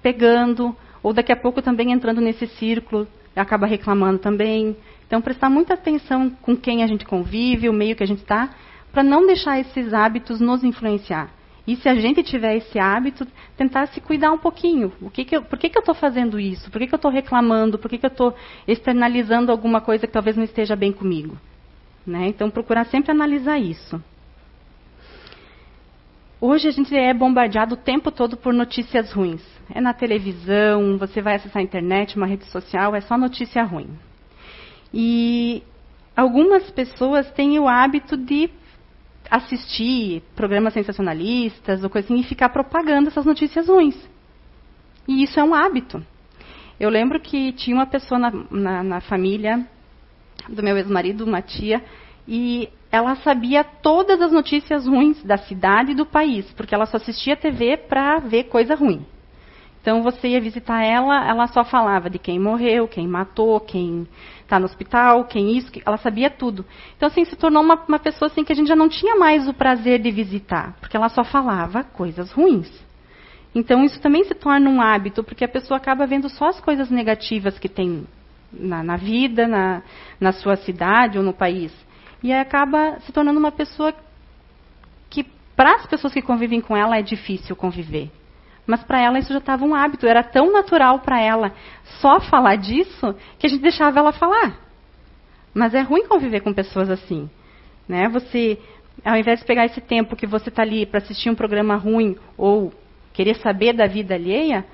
pegando 0.03 0.77
ou 1.03 1.13
daqui 1.13 1.33
a 1.33 1.37
pouco 1.37 1.63
também 1.63 1.93
entrando 1.93 2.21
nesse 2.21 2.47
círculo 2.47 3.07
acaba 3.41 3.67
reclamando 3.67 4.19
também. 4.19 4.77
Então, 5.07 5.21
prestar 5.21 5.51
muita 5.51 5.75
atenção 5.75 6.31
com 6.31 6.57
quem 6.57 6.83
a 6.83 6.87
gente 6.87 7.05
convive, 7.05 7.69
o 7.69 7.73
meio 7.73 7.97
que 7.97 8.03
a 8.03 8.07
gente 8.07 8.23
está, 8.23 8.51
para 8.93 9.03
não 9.03 9.27
deixar 9.27 9.59
esses 9.59 9.93
hábitos 9.93 10.41
nos 10.41 10.65
influenciar. 10.65 11.31
E 11.67 11.77
se 11.77 11.89
a 11.89 11.95
gente 11.95 12.23
tiver 12.23 12.57
esse 12.57 12.79
hábito, 12.79 13.27
tentar 13.57 13.87
se 13.87 14.01
cuidar 14.01 14.33
um 14.33 14.39
pouquinho. 14.39 14.93
O 15.01 15.09
que 15.09 15.25
que 15.25 15.37
eu, 15.37 15.43
por 15.43 15.59
que, 15.59 15.69
que 15.69 15.79
eu 15.79 15.83
estou 15.83 15.95
fazendo 15.95 16.39
isso? 16.41 16.71
Por 16.71 16.81
que, 16.81 16.89
que 16.89 16.95
eu 16.95 16.97
estou 16.97 17.11
reclamando? 17.11 17.79
Por 17.79 17.89
que, 17.89 17.99
que 17.99 18.07
eu 18.07 18.11
estou 18.11 18.35
externalizando 18.67 19.53
alguma 19.53 19.81
coisa 19.81 20.07
que 20.07 20.13
talvez 20.13 20.37
não 20.37 20.45
esteja 20.45 20.75
bem 20.75 20.93
comigo? 20.93 21.37
Né? 22.05 22.27
Então, 22.29 22.51
procurar 22.51 22.85
sempre 22.87 23.13
analisar 23.13 23.59
isso. 23.59 24.03
Hoje 26.45 26.67
a 26.67 26.73
gente 26.73 26.93
é 26.93 27.15
bombardeado 27.15 27.75
o 27.75 27.79
tempo 27.79 28.11
todo 28.11 28.37
por 28.37 28.53
notícias 28.53 29.13
ruins. 29.13 29.41
É 29.73 29.81
na 29.81 29.95
televisão, 29.95 30.99
você 30.99 31.23
vai 31.23 31.37
acessar 31.37 31.61
a 31.61 31.65
internet, 31.65 32.17
uma 32.17 32.27
rede 32.27 32.45
social, 32.47 32.97
é 32.97 33.01
só 33.01 33.17
notícia 33.17 33.63
ruim. 33.63 33.97
E 34.93 35.63
algumas 36.17 36.69
pessoas 36.73 37.31
têm 37.31 37.61
o 37.61 37.69
hábito 37.69 38.17
de 38.17 38.51
assistir 39.31 40.21
programas 40.35 40.75
sensacionalistas 40.75 41.85
ou 41.85 41.89
coisa 41.89 42.09
assim 42.09 42.21
e 42.21 42.25
ficar 42.25 42.49
propagando 42.49 43.07
essas 43.07 43.25
notícias 43.25 43.69
ruins. 43.69 43.97
E 45.07 45.23
isso 45.23 45.39
é 45.39 45.45
um 45.45 45.55
hábito. 45.55 46.05
Eu 46.81 46.91
lembro 46.91 47.21
que 47.21 47.53
tinha 47.53 47.77
uma 47.77 47.87
pessoa 47.87 48.19
na, 48.19 48.33
na, 48.51 48.83
na 48.83 49.01
família 49.01 49.65
do 50.49 50.61
meu 50.61 50.77
ex-marido, 50.77 51.25
uma 51.25 51.41
tia, 51.41 51.81
e 52.27 52.69
ela 52.91 53.17
sabia 53.17 53.65
todas 53.65 54.21
as 54.21 54.31
notícias 54.31 54.87
ruins 54.87 55.23
da 55.25 55.39
cidade 55.39 55.93
e 55.93 55.95
do 55.95 56.07
país, 56.07 56.51
porque 56.53 56.75
ela 56.75 56.87
só 56.87 56.97
assistia 56.99 57.37
TV 57.37 57.77
para 57.77 58.19
ver 58.19 58.45
coisa 58.45 58.75
ruim. 58.75 59.05
Então 59.81 60.01
você 60.01 60.29
ia 60.29 60.41
visitar 60.41 60.85
ela, 60.85 61.27
ela 61.27 61.49
só 61.49 61.65
falava 61.65 62.09
de 62.09 62.19
quem 62.19 62.39
morreu, 62.39 62.87
quem 62.87 63.09
matou, 63.09 63.59
quem 63.59 64.07
está 64.41 64.59
no 64.61 64.67
hospital, 64.67 65.25
quem 65.25 65.57
isso, 65.57 65.73
ela 65.85 65.97
sabia 65.97 66.31
tudo. 66.31 66.65
Então 66.97 67.09
assim 67.09 67.25
se 67.25 67.35
tornou 67.35 67.63
uma, 67.63 67.75
uma 67.89 67.99
pessoa 67.99 68.29
assim 68.29 68.45
que 68.45 68.53
a 68.53 68.55
gente 68.55 68.69
já 68.69 68.77
não 68.77 68.89
tinha 68.89 69.17
mais 69.17 69.49
o 69.49 69.53
prazer 69.53 69.99
de 69.99 70.11
visitar, 70.13 70.77
porque 70.79 70.97
ela 70.97 71.09
só 71.09 71.25
falava 71.25 71.83
coisas 71.83 72.31
ruins. 72.31 72.71
Então 73.55 73.85
isso 73.85 74.01
também 74.01 74.23
se 74.23 74.35
torna 74.35 74.71
um 74.71 74.81
hábito, 74.81 75.25
porque 75.25 75.45
a 75.45 75.49
pessoa 75.49 75.79
acaba 75.79 76.07
vendo 76.07 76.29
só 76.29 76.49
as 76.49 76.61
coisas 76.61 76.89
negativas 76.89 77.59
que 77.59 77.69
tem 77.69 78.07
na, 78.53 78.85
na 78.85 78.97
vida, 78.97 79.49
na, 79.49 79.83
na 80.21 80.31
sua 80.31 80.55
cidade 80.55 81.19
ou 81.19 81.25
no 81.25 81.33
país. 81.33 81.73
E 82.23 82.33
acaba 82.33 83.01
se 83.01 83.13
tornando 83.13 83.39
uma 83.39 83.51
pessoa 83.51 83.93
que, 85.11 85.25
para 85.57 85.77
as 85.77 85.87
pessoas 85.87 86.13
que 86.13 86.23
convivem 86.23 86.61
com 86.61 86.77
ela, 86.77 86.97
é 86.97 87.03
difícil 87.03 87.57
conviver. 87.57 88.11
Mas 88.67 88.83
para 88.85 89.01
ela 89.01 89.19
isso 89.19 89.33
já 89.33 89.39
estava 89.39 89.65
um 89.65 89.75
hábito, 89.75 90.07
era 90.07 90.23
tão 90.23 90.53
natural 90.53 91.01
para 91.01 91.21
ela 91.21 91.53
só 92.01 92.21
falar 92.21 92.57
disso 92.57 93.15
que 93.39 93.47
a 93.47 93.51
gente 93.51 93.63
deixava 93.63 93.99
ela 93.99 94.13
falar. 94.13 94.57
Mas 95.53 95.75
é 95.75 95.81
ruim 95.81 96.07
conviver 96.07 96.41
com 96.41 96.53
pessoas 96.55 96.89
assim. 96.89 97.29
Né? 97.89 98.09
Você, 98.09 98.59
ao 99.05 99.17
invés 99.17 99.41
de 99.41 99.47
pegar 99.47 99.67
esse 99.67 99.81
tempo 99.81 100.17
que 100.17 100.27
você 100.27 100.49
está 100.49 100.63
ali 100.63 100.87
para 100.87 100.99
assistir 100.99 101.29
um 101.29 101.35
programa 101.35 101.75
ruim 101.75 102.17
ou 102.37 102.73
querer 103.13 103.37
saber 103.37 103.73
da 103.73 103.87
vida 103.87 104.15
alheia, 104.15 104.65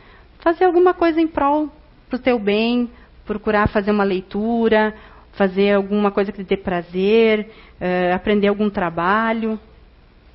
fazer 0.40 0.64
alguma 0.64 0.92
coisa 0.92 1.20
em 1.20 1.26
prol 1.26 1.70
para 2.08 2.16
o 2.16 2.20
teu 2.20 2.38
bem, 2.38 2.90
procurar 3.24 3.68
fazer 3.68 3.90
uma 3.90 4.04
leitura, 4.04 4.94
fazer 5.38 5.76
alguma 5.76 6.10
coisa 6.10 6.32
que 6.32 6.42
te 6.42 6.48
dê 6.48 6.56
prazer, 6.56 7.48
uh, 7.80 8.14
aprender 8.14 8.48
algum 8.48 8.68
trabalho, 8.68 9.58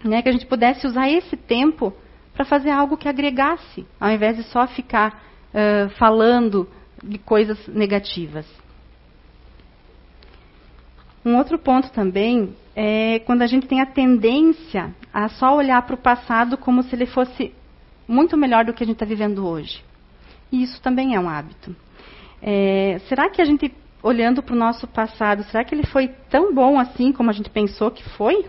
né? 0.04 0.22
que 0.22 0.30
a 0.30 0.32
gente 0.32 0.46
pudesse 0.46 0.88
usar 0.88 1.10
esse 1.10 1.36
tempo 1.36 1.94
para 2.34 2.46
fazer 2.46 2.72
algo 2.72 2.96
que 2.96 3.10
agregasse, 3.10 3.86
ao 4.00 4.10
invés 4.10 4.38
de 4.38 4.44
só 4.44 4.66
ficar 4.66 5.22
uh, 5.54 5.90
falando 5.98 6.70
de 7.04 7.18
coisas 7.18 7.68
negativas. 7.68 8.48
Um 11.26 11.38
outro 11.38 11.60
ponto 11.60 11.92
também 11.92 12.56
é 12.76 13.20
quando 13.20 13.42
a 13.42 13.48
gente 13.48 13.68
tem 13.68 13.82
a 13.82 13.86
tendência 13.86 14.94
a 15.14 15.28
só 15.28 15.56
olhar 15.56 15.82
para 15.84 15.96
o 15.96 15.98
passado 15.98 16.58
como 16.58 16.82
se 16.82 16.96
ele 16.96 17.06
fosse 17.06 17.54
muito 18.08 18.38
melhor 18.38 18.66
do 18.66 18.74
que 18.74 18.84
a 18.84 18.86
gente 18.86 18.96
está 18.96 19.06
vivendo 19.06 19.46
hoje. 19.46 19.84
E 20.52 20.64
isso 20.64 20.82
também 20.82 21.16
é 21.16 21.20
um 21.20 21.30
hábito. 21.30 21.76
É, 22.42 23.00
será 23.08 23.30
que 23.30 23.42
a 23.42 23.46
gente, 23.46 23.74
olhando 24.04 24.44
para 24.44 24.54
o 24.54 24.60
nosso 24.60 24.86
passado, 24.86 25.44
será 25.44 25.64
que 25.64 25.74
ele 25.74 25.88
foi 25.88 26.10
tão 26.30 26.54
bom 26.54 26.78
assim 26.78 27.14
como 27.14 27.30
a 27.30 27.34
gente 27.34 27.50
pensou 27.50 27.90
que 27.90 28.04
foi? 28.10 28.46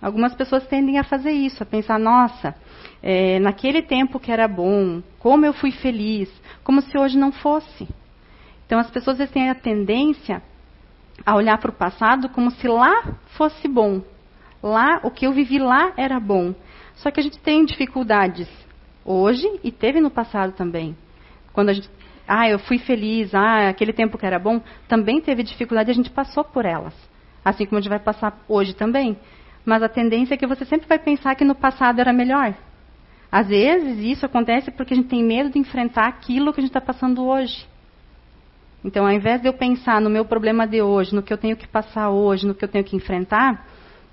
Algumas 0.00 0.34
pessoas 0.34 0.66
tendem 0.66 0.98
a 0.98 1.04
fazer 1.04 1.30
isso, 1.30 1.62
a 1.62 1.66
pensar, 1.66 1.98
nossa, 1.98 2.54
é, 3.02 3.38
naquele 3.38 3.80
tempo 3.80 4.20
que 4.20 4.30
era 4.30 4.46
bom, 4.46 5.02
como 5.18 5.46
eu 5.46 5.54
fui 5.54 5.70
feliz, 5.70 6.30
como 6.62 6.82
se 6.82 6.98
hoje 6.98 7.16
não 7.16 7.32
fosse. 7.32 7.88
Então 8.66 8.78
as 8.78 8.90
pessoas 8.90 9.18
têm 9.30 9.48
a 9.48 9.54
tendência 9.54 10.42
a 11.24 11.34
olhar 11.34 11.56
para 11.58 11.70
o 11.70 11.74
passado 11.74 12.28
como 12.28 12.50
se 12.50 12.68
lá 12.68 13.16
fosse 13.36 13.66
bom. 13.66 14.02
Lá, 14.62 15.00
o 15.02 15.10
que 15.10 15.26
eu 15.26 15.32
vivi 15.32 15.58
lá 15.58 15.92
era 15.96 16.20
bom. 16.20 16.54
Só 16.96 17.10
que 17.10 17.20
a 17.20 17.22
gente 17.22 17.38
tem 17.38 17.64
dificuldades 17.64 18.48
hoje 19.04 19.48
e 19.62 19.72
teve 19.72 20.00
no 20.00 20.10
passado 20.10 20.52
também. 20.52 20.96
Quando 21.52 21.70
a 21.70 21.72
gente, 21.72 21.88
ah, 22.26 22.48
eu 22.48 22.58
fui 22.58 22.78
feliz, 22.78 23.34
ah, 23.34 23.68
aquele 23.68 23.92
tempo 23.92 24.16
que 24.16 24.26
era 24.26 24.38
bom, 24.38 24.60
também 24.88 25.20
teve 25.20 25.42
dificuldade 25.42 25.90
e 25.90 25.92
a 25.92 25.94
gente 25.94 26.10
passou 26.10 26.44
por 26.44 26.64
elas. 26.64 26.94
Assim 27.44 27.66
como 27.66 27.78
a 27.78 27.80
gente 27.80 27.90
vai 27.90 27.98
passar 27.98 28.38
hoje 28.48 28.74
também. 28.74 29.16
Mas 29.64 29.82
a 29.82 29.88
tendência 29.88 30.34
é 30.34 30.36
que 30.36 30.46
você 30.46 30.64
sempre 30.64 30.88
vai 30.88 30.98
pensar 30.98 31.34
que 31.34 31.44
no 31.44 31.54
passado 31.54 32.00
era 32.00 32.12
melhor. 32.12 32.54
Às 33.30 33.48
vezes 33.48 33.98
isso 33.98 34.26
acontece 34.26 34.70
porque 34.70 34.94
a 34.94 34.96
gente 34.96 35.08
tem 35.08 35.24
medo 35.24 35.50
de 35.50 35.58
enfrentar 35.58 36.06
aquilo 36.06 36.52
que 36.52 36.60
a 36.60 36.62
gente 36.62 36.70
está 36.70 36.80
passando 36.80 37.24
hoje. 37.24 37.66
Então, 38.84 39.06
ao 39.06 39.12
invés 39.12 39.40
de 39.40 39.48
eu 39.48 39.52
pensar 39.52 40.00
no 40.00 40.10
meu 40.10 40.24
problema 40.24 40.66
de 40.66 40.82
hoje, 40.82 41.14
no 41.14 41.22
que 41.22 41.32
eu 41.32 41.38
tenho 41.38 41.56
que 41.56 41.68
passar 41.68 42.10
hoje, 42.10 42.46
no 42.46 42.54
que 42.54 42.64
eu 42.64 42.68
tenho 42.68 42.84
que 42.84 42.96
enfrentar, 42.96 43.64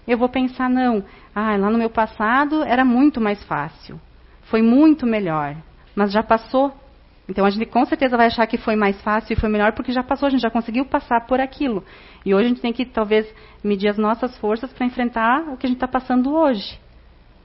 eu 0.07 0.17
vou 0.17 0.29
pensar, 0.29 0.69
não, 0.69 1.03
ah, 1.33 1.55
lá 1.57 1.69
no 1.69 1.77
meu 1.77 1.89
passado 1.89 2.63
era 2.63 2.85
muito 2.85 3.19
mais 3.19 3.43
fácil. 3.43 3.99
Foi 4.43 4.61
muito 4.61 5.05
melhor. 5.05 5.55
Mas 5.95 6.11
já 6.11 6.23
passou. 6.23 6.73
Então 7.29 7.45
a 7.45 7.49
gente 7.51 7.67
com 7.67 7.85
certeza 7.85 8.17
vai 8.17 8.25
achar 8.25 8.47
que 8.47 8.57
foi 8.57 8.75
mais 8.75 8.99
fácil 9.03 9.33
e 9.33 9.39
foi 9.39 9.47
melhor 9.47 9.73
porque 9.73 9.91
já 9.91 10.01
passou, 10.01 10.25
a 10.25 10.29
gente 10.31 10.41
já 10.41 10.49
conseguiu 10.49 10.83
passar 10.85 11.27
por 11.27 11.39
aquilo. 11.39 11.83
E 12.25 12.33
hoje 12.33 12.45
a 12.45 12.49
gente 12.49 12.61
tem 12.61 12.73
que 12.73 12.85
talvez 12.85 13.31
medir 13.63 13.87
as 13.87 13.99
nossas 13.99 14.35
forças 14.39 14.73
para 14.73 14.87
enfrentar 14.87 15.41
o 15.47 15.55
que 15.55 15.67
a 15.67 15.69
gente 15.69 15.77
está 15.77 15.87
passando 15.87 16.33
hoje. 16.33 16.79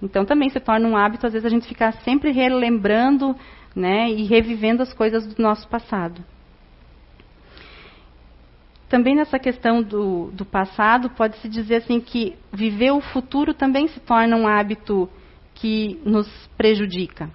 Então 0.03 0.25
também 0.25 0.49
se 0.49 0.59
torna 0.59 0.89
um 0.89 0.97
hábito, 0.97 1.27
às 1.27 1.35
vezes, 1.35 1.45
a 1.45 1.51
gente 1.51 1.69
ficar 1.69 1.93
sempre 2.03 2.31
relembrando 2.31 3.37
né, 3.77 4.11
e 4.11 4.25
revivendo 4.25 4.83
as 4.83 4.93
coisas 4.95 5.27
do 5.27 5.43
nosso 5.43 5.69
passado. 5.69 6.25
Também 8.89 9.15
nessa 9.15 9.39
questão 9.39 9.83
do, 9.83 10.31
do 10.31 10.45
passado, 10.47 11.11
pode-se 11.11 11.49
dizer 11.49 11.77
assim 11.77 12.01
que 12.01 12.37
viver 12.53 12.93
o 12.93 13.01
futuro 13.01 13.53
também 13.53 13.89
se 13.89 14.01
torna 14.01 14.37
um 14.37 14.47
hábito 14.47 15.11
que 15.55 16.01
nos 16.05 16.29
prejudica. 16.57 17.29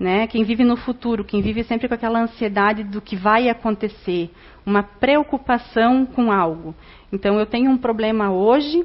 Né? 0.00 0.26
Quem 0.26 0.44
vive 0.44 0.64
no 0.64 0.78
futuro, 0.78 1.22
quem 1.22 1.42
vive 1.42 1.62
sempre 1.62 1.86
com 1.86 1.92
aquela 1.92 2.22
ansiedade 2.22 2.82
do 2.82 3.02
que 3.02 3.14
vai 3.14 3.50
acontecer, 3.50 4.30
uma 4.64 4.82
preocupação 4.82 6.06
com 6.06 6.32
algo. 6.32 6.74
Então, 7.12 7.38
eu 7.38 7.44
tenho 7.44 7.70
um 7.70 7.76
problema 7.76 8.32
hoje 8.32 8.82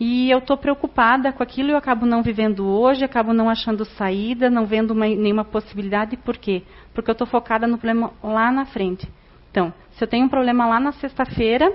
e 0.00 0.28
eu 0.28 0.38
estou 0.38 0.56
preocupada 0.56 1.32
com 1.32 1.40
aquilo 1.40 1.68
e 1.68 1.72
eu 1.72 1.76
acabo 1.76 2.04
não 2.04 2.20
vivendo 2.20 2.66
hoje, 2.66 3.04
acabo 3.04 3.32
não 3.32 3.48
achando 3.48 3.84
saída, 3.84 4.50
não 4.50 4.66
vendo 4.66 4.90
uma, 4.90 5.06
nenhuma 5.06 5.44
possibilidade. 5.44 6.16
Por 6.16 6.36
quê? 6.36 6.64
Porque 6.92 7.10
eu 7.10 7.12
estou 7.12 7.28
focada 7.28 7.68
no 7.68 7.78
problema 7.78 8.12
lá 8.20 8.50
na 8.50 8.64
frente. 8.64 9.08
Então, 9.52 9.72
se 9.92 10.02
eu 10.02 10.08
tenho 10.08 10.26
um 10.26 10.28
problema 10.28 10.66
lá 10.66 10.80
na 10.80 10.90
sexta-feira, 10.90 11.72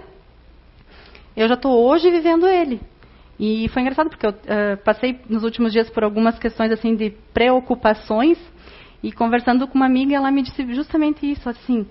eu 1.36 1.48
já 1.48 1.54
estou 1.54 1.82
hoje 1.82 2.12
vivendo 2.12 2.46
ele. 2.46 2.82
E 3.40 3.70
foi 3.70 3.84
engraçado 3.84 4.10
porque 4.10 4.26
eu 4.26 4.32
uh, 4.32 4.78
passei 4.84 5.20
nos 5.30 5.46
últimos 5.46 5.72
dias 5.72 5.90
por 5.90 6.04
algumas 6.04 6.38
questões 6.38 6.72
assim 6.74 6.94
de 6.94 7.10
preocupações 7.34 8.38
e 9.04 9.12
conversando 9.12 9.68
com 9.68 9.76
uma 9.76 9.86
amiga, 9.86 10.16
ela 10.16 10.32
me 10.32 10.44
disse 10.44 10.64
justamente 10.74 11.30
isso, 11.30 11.50
assim, 11.50 11.88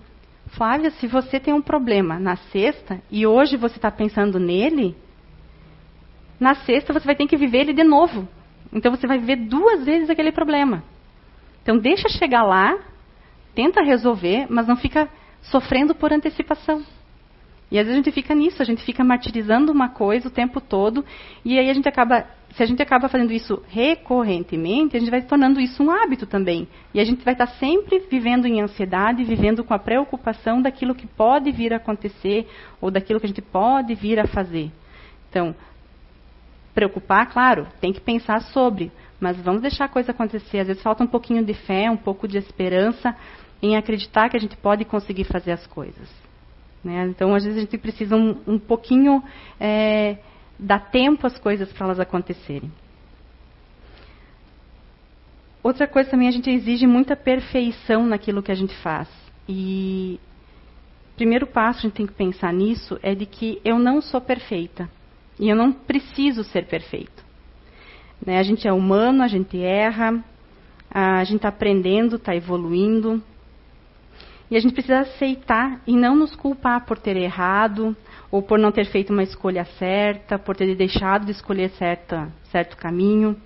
Flávia, 0.48 0.90
se 0.90 1.06
você 1.06 1.38
tem 1.38 1.54
um 1.54 1.62
problema 1.62 2.18
na 2.18 2.36
sexta 2.36 3.00
e 3.10 3.26
hoje 3.26 3.56
você 3.56 3.76
está 3.76 3.90
pensando 3.90 4.38
nele, 4.38 4.96
na 6.38 6.54
sexta 6.54 6.92
você 6.92 7.06
vai 7.06 7.14
ter 7.14 7.26
que 7.26 7.36
viver 7.36 7.60
ele 7.60 7.72
de 7.72 7.84
novo. 7.84 8.28
Então 8.72 8.90
você 8.90 9.06
vai 9.06 9.18
viver 9.18 9.36
duas 9.36 9.84
vezes 9.84 10.10
aquele 10.10 10.32
problema. 10.32 10.82
Então 11.62 11.78
deixa 11.78 12.08
chegar 12.08 12.42
lá, 12.42 12.78
tenta 13.54 13.82
resolver, 13.82 14.46
mas 14.48 14.66
não 14.66 14.76
fica 14.76 15.08
sofrendo 15.42 15.94
por 15.94 16.12
antecipação. 16.12 16.82
E 17.70 17.78
às 17.78 17.86
vezes 17.86 18.00
a 18.00 18.02
gente 18.02 18.12
fica 18.12 18.34
nisso, 18.34 18.60
a 18.60 18.64
gente 18.64 18.84
fica 18.84 19.04
martirizando 19.04 19.70
uma 19.70 19.88
coisa 19.88 20.28
o 20.28 20.30
tempo 20.30 20.60
todo, 20.60 21.04
e 21.44 21.58
aí 21.58 21.70
a 21.70 21.74
gente 21.74 21.88
acaba, 21.88 22.26
se 22.52 22.62
a 22.62 22.66
gente 22.66 22.82
acaba 22.82 23.08
fazendo 23.08 23.32
isso 23.32 23.62
recorrentemente, 23.68 24.96
a 24.96 25.00
gente 25.00 25.10
vai 25.10 25.22
tornando 25.22 25.60
isso 25.60 25.82
um 25.82 25.90
hábito 25.90 26.26
também. 26.26 26.66
E 26.92 27.00
a 27.00 27.04
gente 27.04 27.24
vai 27.24 27.34
estar 27.34 27.46
sempre 27.46 28.00
vivendo 28.10 28.46
em 28.46 28.60
ansiedade, 28.60 29.22
vivendo 29.22 29.62
com 29.62 29.72
a 29.72 29.78
preocupação 29.78 30.60
daquilo 30.60 30.94
que 30.94 31.06
pode 31.06 31.52
vir 31.52 31.72
a 31.72 31.76
acontecer, 31.76 32.48
ou 32.80 32.90
daquilo 32.90 33.20
que 33.20 33.26
a 33.26 33.28
gente 33.28 33.42
pode 33.42 33.94
vir 33.94 34.18
a 34.18 34.26
fazer. 34.26 34.70
Então, 35.28 35.54
preocupar, 36.74 37.30
claro, 37.30 37.68
tem 37.80 37.92
que 37.92 38.00
pensar 38.00 38.40
sobre, 38.40 38.90
mas 39.20 39.36
vamos 39.36 39.62
deixar 39.62 39.84
a 39.84 39.88
coisa 39.88 40.10
acontecer. 40.10 40.58
Às 40.58 40.66
vezes 40.66 40.82
falta 40.82 41.04
um 41.04 41.08
pouquinho 41.08 41.44
de 41.44 41.54
fé, 41.54 41.88
um 41.88 41.96
pouco 41.96 42.26
de 42.26 42.36
esperança 42.36 43.14
em 43.62 43.76
acreditar 43.76 44.28
que 44.28 44.36
a 44.36 44.40
gente 44.40 44.56
pode 44.56 44.84
conseguir 44.84 45.24
fazer 45.24 45.52
as 45.52 45.66
coisas. 45.68 46.08
Né? 46.82 47.06
Então, 47.08 47.34
às 47.34 47.44
vezes, 47.44 47.58
a 47.58 47.60
gente 47.60 47.78
precisa 47.78 48.16
um, 48.16 48.36
um 48.46 48.58
pouquinho 48.58 49.22
é, 49.60 50.16
dar 50.60 50.90
tempo 50.90 51.26
às 51.26 51.38
coisas 51.38 51.72
para 51.72 51.86
elas 51.86 52.00
acontecerem. 52.00 52.70
Outra 55.62 55.86
coisa 55.86 56.10
também, 56.10 56.28
a 56.28 56.32
gente 56.32 56.50
exige 56.50 56.86
muita 56.86 57.16
perfeição 57.16 58.06
naquilo 58.06 58.42
que 58.42 58.52
a 58.52 58.54
gente 58.54 58.74
faz. 58.76 59.08
E 59.48 60.18
o 61.12 61.16
primeiro 61.16 61.46
passo, 61.46 61.80
a 61.80 61.82
gente 61.82 61.94
tem 61.94 62.06
que 62.06 62.12
pensar 62.12 62.52
nisso, 62.52 62.98
é 63.02 63.14
de 63.14 63.26
que 63.26 63.60
eu 63.64 63.78
não 63.78 64.00
sou 64.00 64.20
perfeita. 64.20 64.88
E 65.38 65.48
eu 65.48 65.56
não 65.56 65.72
preciso 65.72 66.44
ser 66.44 66.66
perfeito. 66.66 67.24
Né? 68.24 68.38
A 68.38 68.42
gente 68.42 68.66
é 68.68 68.72
humano, 68.72 69.22
a 69.22 69.28
gente 69.28 69.58
erra, 69.62 70.22
a 70.90 71.24
gente 71.24 71.36
está 71.36 71.48
aprendendo, 71.48 72.16
está 72.16 72.34
evoluindo. 72.34 73.22
E 74.50 74.56
a 74.56 74.60
gente 74.60 74.72
precisa 74.72 75.00
aceitar 75.00 75.80
e 75.86 75.94
não 75.94 76.16
nos 76.16 76.34
culpar 76.34 76.84
por 76.84 76.98
ter 76.98 77.16
errado, 77.16 77.96
ou 78.30 78.42
por 78.42 78.58
não 78.58 78.70
ter 78.70 78.86
feito 78.86 79.12
uma 79.12 79.22
escolha 79.22 79.64
certa, 79.64 80.38
por 80.38 80.56
ter 80.56 80.74
deixado 80.76 81.24
de 81.24 81.32
escolher 81.32 81.70
certa, 81.70 82.32
certo 82.44 82.76
caminho. 82.76 83.36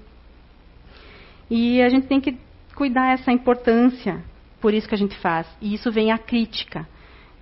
E 1.50 1.80
a 1.80 1.88
gente 1.88 2.06
tem 2.06 2.20
que 2.20 2.36
cuidar 2.74 3.12
essa 3.12 3.32
importância, 3.32 4.22
por 4.60 4.74
isso 4.74 4.88
que 4.88 4.94
a 4.94 4.98
gente 4.98 5.16
faz. 5.18 5.46
E 5.60 5.74
isso 5.74 5.90
vem 5.90 6.12
a 6.12 6.18
crítica. 6.18 6.86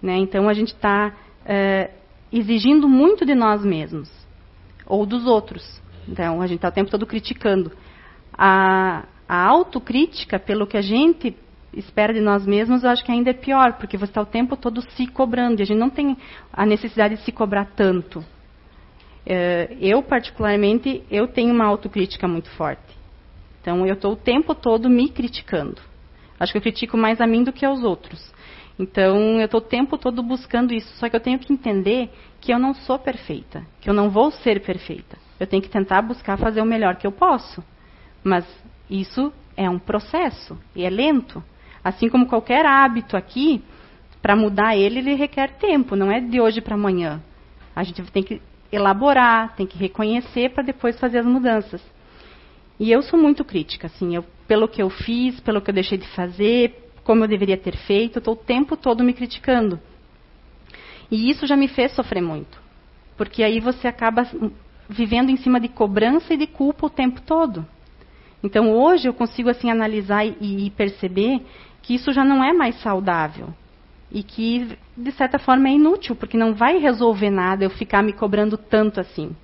Né? 0.01 0.17
Então 0.19 0.49
a 0.49 0.53
gente 0.53 0.73
está 0.73 1.13
é, 1.45 1.91
exigindo 2.33 2.89
muito 2.89 3.25
de 3.25 3.35
nós 3.35 3.65
mesmos, 3.65 4.11
ou 4.87 5.05
dos 5.05 5.27
outros. 5.27 5.81
Então 6.09 6.41
a 6.41 6.47
gente 6.47 6.59
está 6.59 6.69
o 6.69 6.73
tempo 6.73 6.91
todo 6.91 7.07
criticando. 7.07 7.73
A, 8.33 9.05
a 9.29 9.47
autocrítica, 9.49 10.39
pelo 10.39 10.67
que 10.67 10.77
a 10.77 10.83
gente 10.83 11.37
espera 11.75 12.13
de 12.13 12.21
nós 12.21 12.47
mesmos, 12.47 12.85
eu 12.85 12.91
acho 12.91 13.05
que 13.05 13.13
ainda 13.13 13.31
é 13.31 13.35
pior, 13.35 13.75
porque 13.75 13.97
você 13.97 14.11
está 14.11 14.21
o 14.21 14.27
tempo 14.27 14.57
todo 14.57 14.83
se 14.91 15.07
cobrando, 15.07 15.61
e 15.61 15.63
a 15.63 15.67
gente 15.67 15.79
não 15.79 15.91
tem 15.91 16.17
a 16.53 16.67
necessidade 16.67 17.17
de 17.17 17.23
se 17.23 17.33
cobrar 17.33 17.67
tanto. 17.77 18.25
É, 19.25 19.77
eu, 19.81 20.03
particularmente, 20.03 21.03
eu 21.11 21.29
tenho 21.29 21.55
uma 21.55 21.65
autocrítica 21.65 22.27
muito 22.27 22.51
forte. 22.51 22.83
Então, 23.61 23.87
eu 23.87 23.95
estou 23.95 24.13
o 24.13 24.17
tempo 24.17 24.55
todo 24.55 24.91
me 24.91 25.09
criticando. 25.09 25.81
Acho 26.39 26.53
que 26.53 26.59
eu 26.59 26.63
critico 26.63 26.97
mais 26.97 27.21
a 27.21 27.27
mim 27.27 27.45
do 27.45 27.53
que 27.53 27.65
aos 27.65 27.85
outros. 27.85 28.33
Então, 28.79 29.39
eu 29.39 29.45
estou 29.45 29.61
o 29.61 29.65
tempo 29.65 29.97
todo 29.97 30.23
buscando 30.23 30.75
isso. 30.75 30.93
Só 30.97 31.09
que 31.09 31.15
eu 31.15 31.21
tenho 31.21 31.39
que 31.39 31.53
entender 31.53 32.11
que 32.41 32.53
eu 32.53 32.59
não 32.59 32.75
sou 32.75 32.99
perfeita, 32.99 33.65
que 33.81 33.89
eu 33.89 33.95
não 33.95 34.11
vou 34.11 34.33
ser 34.33 34.61
perfeita. 34.61 35.17
Eu 35.39 35.47
tenho 35.47 35.63
que 35.63 35.69
tentar 35.69 36.03
buscar 36.03 36.37
fazer 36.37 36.61
o 36.61 36.67
melhor 36.67 36.97
que 36.97 37.07
eu 37.07 37.13
posso. 37.13 37.63
Mas 38.25 38.45
isso 38.91 39.33
é 39.57 39.71
um 39.71 39.79
processo 39.79 40.59
e 40.75 40.85
é 40.85 40.91
lento. 40.91 41.43
Assim 41.85 42.09
como 42.09 42.27
qualquer 42.27 42.65
hábito 42.65 43.17
aqui, 43.17 43.63
para 44.21 44.37
mudar 44.37 44.77
ele, 44.77 45.01
ele 45.01 45.15
requer 45.15 45.57
tempo, 45.57 45.97
não 45.97 46.11
é 46.11 46.21
de 46.21 46.41
hoje 46.41 46.61
para 46.61 46.75
amanhã. 46.75 47.21
A 47.75 47.83
gente 47.83 48.03
tem 48.13 48.23
que 48.23 48.41
elaborar, 48.71 49.55
tem 49.57 49.67
que 49.67 49.77
reconhecer 49.77 50.51
para 50.51 50.63
depois 50.63 50.99
fazer 50.99 51.19
as 51.19 51.27
mudanças. 51.27 51.83
E 52.79 52.91
eu 52.91 53.03
sou 53.03 53.19
muito 53.19 53.45
crítica, 53.45 53.87
assim, 53.87 54.15
eu, 54.15 54.25
pelo 54.47 54.69
que 54.69 54.83
eu 54.83 54.89
fiz, 54.89 55.39
pelo 55.41 55.61
que 55.61 55.71
eu 55.71 55.75
deixei 55.75 55.99
de 55.99 56.07
fazer, 56.09 56.91
como 57.05 57.25
eu 57.25 57.29
deveria 57.29 57.57
ter 57.57 57.77
feito, 57.77 58.19
estou 58.19 58.35
o 58.35 58.37
tempo 58.37 58.77
todo 58.77 59.05
me 59.05 59.13
criticando. 59.13 59.79
E 61.11 61.31
isso 61.31 61.47
já 61.47 61.57
me 61.57 61.69
fez 61.69 61.93
sofrer 61.93 62.23
muito. 62.23 62.61
Porque 63.17 63.43
aí 63.43 63.61
você 63.61 63.87
acaba 63.87 64.27
vivendo 64.89 65.31
em 65.31 65.37
cima 65.37 65.61
de 65.61 65.69
cobrança 65.69 66.33
e 66.33 66.37
de 66.37 66.47
culpa 66.47 66.87
o 66.87 66.91
tempo 66.91 67.21
todo. 67.21 67.67
Então 68.43 68.73
hoje 68.73 69.09
eu 69.09 69.15
consigo 69.15 69.49
assim 69.49 69.71
analisar 69.71 70.25
e, 70.27 70.67
e 70.67 70.71
perceber 70.71 71.43
que 71.83 71.95
isso 71.95 72.13
já 72.13 72.25
não 72.25 72.43
é 72.43 72.53
mais 72.53 72.81
saudável 72.81 73.49
e 74.11 74.23
que 74.23 74.79
de 74.97 75.11
certa 75.13 75.39
forma 75.39 75.69
é 75.69 75.73
inútil, 75.73 76.15
porque 76.15 76.37
não 76.37 76.55
vai 76.55 76.79
resolver 76.79 77.31
nada 77.31 77.65
eu 77.65 77.71
ficar 77.71 78.03
me 78.03 78.13
cobrando 78.13 78.57
tanto 78.57 79.01
assim. 79.01 79.35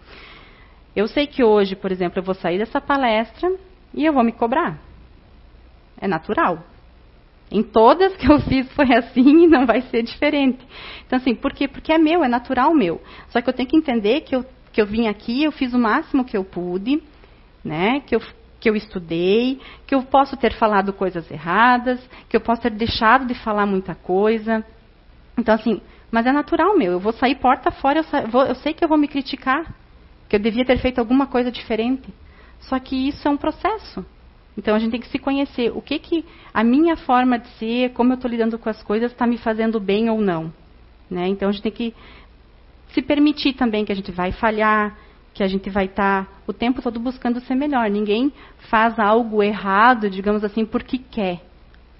Eu 0.94 1.08
sei 1.08 1.26
que 1.26 1.42
hoje, 1.42 1.74
por 1.74 1.90
exemplo, 1.90 2.18
eu 2.18 2.22
vou 2.22 2.34
sair 2.34 2.58
dessa 2.58 2.80
palestra 2.80 3.50
e 3.94 4.04
eu 4.04 4.12
vou 4.12 4.22
me 4.22 4.32
cobrar. 4.32 4.78
É 6.00 6.06
natural. 6.06 6.62
Em 7.50 7.62
todas 7.62 8.14
que 8.16 8.30
eu 8.30 8.40
fiz 8.40 8.70
foi 8.72 8.92
assim 8.94 9.44
e 9.44 9.46
não 9.46 9.64
vai 9.64 9.80
ser 9.82 10.02
diferente. 10.02 10.58
Então, 11.06 11.18
assim, 11.18 11.34
por 11.34 11.52
quê? 11.52 11.66
Porque 11.66 11.92
é 11.92 11.98
meu, 11.98 12.22
é 12.22 12.28
natural 12.28 12.74
meu. 12.74 13.00
Só 13.30 13.40
que 13.40 13.48
eu 13.48 13.54
tenho 13.54 13.68
que 13.68 13.76
entender 13.76 14.20
que 14.20 14.36
eu, 14.36 14.44
que 14.72 14.80
eu 14.80 14.86
vim 14.86 15.06
aqui, 15.06 15.44
eu 15.44 15.52
fiz 15.52 15.72
o 15.72 15.78
máximo 15.78 16.24
que 16.24 16.36
eu 16.36 16.44
pude, 16.44 17.02
né? 17.64 18.00
Que 18.00 18.14
eu, 18.14 18.22
que 18.60 18.68
eu 18.68 18.74
estudei, 18.74 19.60
que 19.86 19.94
eu 19.94 20.02
posso 20.02 20.36
ter 20.36 20.52
falado 20.54 20.92
coisas 20.92 21.30
erradas, 21.30 22.00
que 22.28 22.36
eu 22.36 22.40
posso 22.40 22.62
ter 22.62 22.70
deixado 22.70 23.26
de 23.26 23.34
falar 23.34 23.66
muita 23.66 23.94
coisa. 23.94 24.64
Então, 25.36 25.54
assim, 25.54 25.80
mas 26.10 26.26
é 26.26 26.32
natural 26.32 26.76
meu. 26.76 26.92
Eu 26.92 27.00
vou 27.00 27.12
sair 27.12 27.36
porta 27.36 27.70
fora, 27.70 28.00
eu, 28.00 28.04
sa 28.04 28.22
vou, 28.22 28.44
eu 28.44 28.54
sei 28.56 28.72
que 28.74 28.84
eu 28.84 28.88
vou 28.88 28.98
me 28.98 29.08
criticar, 29.08 29.74
que 30.28 30.36
eu 30.36 30.40
devia 30.40 30.64
ter 30.64 30.78
feito 30.78 30.98
alguma 30.98 31.26
coisa 31.26 31.50
diferente. 31.50 32.12
Só 32.60 32.78
que 32.78 33.08
isso 33.08 33.26
é 33.26 33.30
um 33.30 33.36
processo. 33.36 34.04
Então 34.56 34.74
a 34.74 34.78
gente 34.78 34.90
tem 34.90 35.00
que 35.00 35.08
se 35.08 35.18
conhecer. 35.18 35.70
O 35.72 35.80
que 35.80 35.98
que 36.00 36.24
a 36.52 36.64
minha 36.64 36.96
forma 36.96 37.38
de 37.38 37.48
ser, 37.50 37.92
como 37.92 38.12
eu 38.12 38.16
estou 38.16 38.28
lidando 38.28 38.58
com 38.58 38.68
as 38.68 38.82
coisas, 38.82 39.12
está 39.12 39.26
me 39.26 39.38
fazendo 39.38 39.78
bem 39.78 40.10
ou 40.10 40.20
não. 40.20 40.52
Né? 41.08 41.28
Então 41.28 41.48
a 41.48 41.52
gente 41.52 41.62
tem 41.62 41.72
que 41.72 41.94
se 42.92 43.00
permitir 43.00 43.52
também 43.52 43.84
que 43.84 43.92
a 43.92 43.94
gente 43.94 44.10
vai 44.10 44.32
falhar, 44.32 44.96
que 45.38 45.44
a 45.44 45.46
gente 45.46 45.70
vai 45.70 45.84
estar 45.84 46.24
tá 46.24 46.30
o 46.48 46.52
tempo 46.52 46.82
todo 46.82 46.98
buscando 46.98 47.40
ser 47.40 47.54
melhor. 47.54 47.88
Ninguém 47.88 48.32
faz 48.68 48.98
algo 48.98 49.40
errado, 49.40 50.10
digamos 50.10 50.42
assim, 50.42 50.66
porque 50.66 50.98
quer. 50.98 51.40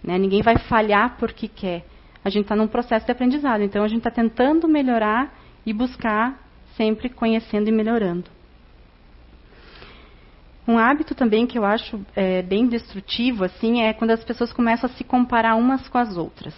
Né? 0.02 0.18
Ninguém 0.18 0.42
vai 0.42 0.59
falhar 0.59 1.16
porque 1.21 1.47
quer. 1.47 1.85
A 2.25 2.30
gente 2.30 2.42
está 2.42 2.57
num 2.57 2.66
processo 2.66 3.07
de 3.07 3.12
aprendizado. 3.12 3.62
Então 3.62 3.85
a 3.85 3.87
gente 3.87 3.99
está 3.99 4.11
tentando 4.11 4.66
melhorar 4.66 5.33
e 5.64 5.73
buscar 5.73 6.37
sempre 6.76 7.09
conhecendo 7.09 7.68
e 7.68 7.73
melhorando. 7.73 8.28
Um 10.66 10.76
hábito 10.76 11.14
também 11.14 11.47
que 11.47 11.57
eu 11.57 11.64
acho 11.64 12.04
é, 12.16 12.42
bem 12.42 12.66
destrutivo 12.66 13.45
assim 13.45 13.83
é 13.83 13.92
quando 13.92 14.11
as 14.11 14.25
pessoas 14.25 14.52
começam 14.52 14.90
a 14.90 14.92
se 14.92 15.04
comparar 15.04 15.54
umas 15.54 15.87
com 15.88 15.97
as 15.97 16.16
outras. 16.16 16.57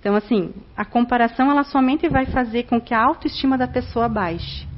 Então, 0.00 0.14
assim, 0.14 0.54
a 0.74 0.86
comparação 0.86 1.50
ela 1.50 1.62
somente 1.62 2.08
vai 2.08 2.24
fazer 2.24 2.62
com 2.62 2.80
que 2.80 2.94
a 2.94 3.04
autoestima 3.04 3.58
da 3.58 3.68
pessoa 3.68 4.08
baixe. 4.08 4.69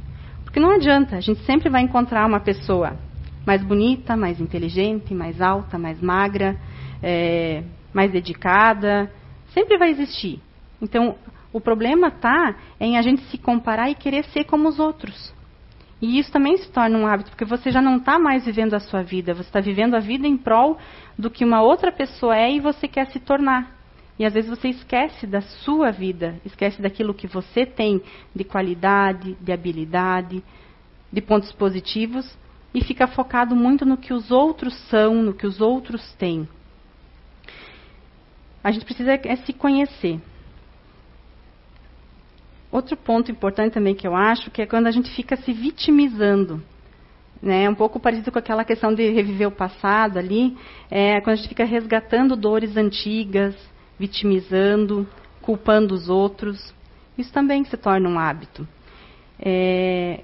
Porque 0.52 0.60
não 0.60 0.72
adianta, 0.72 1.16
a 1.16 1.20
gente 1.20 1.40
sempre 1.46 1.70
vai 1.70 1.80
encontrar 1.80 2.26
uma 2.26 2.38
pessoa 2.38 2.98
mais 3.46 3.64
bonita, 3.64 4.14
mais 4.14 4.38
inteligente, 4.38 5.14
mais 5.14 5.40
alta, 5.40 5.78
mais 5.78 5.98
magra, 5.98 6.60
é, 7.02 7.64
mais 7.90 8.12
dedicada. 8.12 9.10
Sempre 9.54 9.78
vai 9.78 9.88
existir. 9.88 10.42
Então, 10.78 11.16
o 11.54 11.58
problema 11.58 12.08
está 12.08 12.54
em 12.78 12.98
a 12.98 13.02
gente 13.02 13.22
se 13.30 13.38
comparar 13.38 13.88
e 13.88 13.94
querer 13.94 14.26
ser 14.26 14.44
como 14.44 14.68
os 14.68 14.78
outros. 14.78 15.32
E 16.02 16.18
isso 16.18 16.30
também 16.30 16.58
se 16.58 16.70
torna 16.70 16.98
um 16.98 17.06
hábito, 17.06 17.30
porque 17.30 17.46
você 17.46 17.70
já 17.70 17.80
não 17.80 17.96
está 17.96 18.18
mais 18.18 18.44
vivendo 18.44 18.74
a 18.74 18.80
sua 18.80 19.02
vida, 19.02 19.32
você 19.32 19.48
está 19.48 19.60
vivendo 19.60 19.94
a 19.94 20.00
vida 20.00 20.26
em 20.26 20.36
prol 20.36 20.76
do 21.18 21.30
que 21.30 21.46
uma 21.46 21.62
outra 21.62 21.90
pessoa 21.90 22.36
é 22.36 22.52
e 22.52 22.60
você 22.60 22.86
quer 22.86 23.06
se 23.06 23.18
tornar. 23.18 23.70
E 24.22 24.24
às 24.24 24.32
vezes 24.32 24.48
você 24.48 24.68
esquece 24.68 25.26
da 25.26 25.40
sua 25.40 25.90
vida, 25.90 26.40
esquece 26.44 26.80
daquilo 26.80 27.12
que 27.12 27.26
você 27.26 27.66
tem 27.66 28.00
de 28.32 28.44
qualidade, 28.44 29.36
de 29.40 29.50
habilidade, 29.50 30.44
de 31.12 31.20
pontos 31.20 31.50
positivos 31.50 32.38
e 32.72 32.84
fica 32.84 33.08
focado 33.08 33.56
muito 33.56 33.84
no 33.84 33.96
que 33.96 34.14
os 34.14 34.30
outros 34.30 34.74
são, 34.88 35.24
no 35.24 35.34
que 35.34 35.44
os 35.44 35.60
outros 35.60 36.14
têm. 36.14 36.48
A 38.62 38.70
gente 38.70 38.84
precisa 38.84 39.10
é 39.24 39.34
se 39.38 39.52
conhecer. 39.52 40.20
Outro 42.70 42.96
ponto 42.96 43.32
importante 43.32 43.72
também 43.72 43.96
que 43.96 44.06
eu 44.06 44.14
acho 44.14 44.52
que 44.52 44.62
é 44.62 44.66
quando 44.66 44.86
a 44.86 44.92
gente 44.92 45.10
fica 45.16 45.34
se 45.34 45.52
vitimizando. 45.52 46.62
Né? 47.42 47.64
É 47.64 47.68
um 47.68 47.74
pouco 47.74 47.98
parecido 47.98 48.30
com 48.30 48.38
aquela 48.38 48.64
questão 48.64 48.94
de 48.94 49.10
reviver 49.10 49.48
o 49.48 49.50
passado 49.50 50.16
ali, 50.16 50.56
é 50.88 51.20
quando 51.20 51.32
a 51.32 51.36
gente 51.40 51.48
fica 51.48 51.64
resgatando 51.64 52.36
dores 52.36 52.76
antigas, 52.76 53.71
vitimizando, 53.98 55.06
culpando 55.40 55.94
os 55.94 56.08
outros. 56.08 56.74
Isso 57.16 57.32
também 57.32 57.64
se 57.64 57.76
torna 57.76 58.08
um 58.08 58.18
hábito. 58.18 58.66
É, 59.38 60.20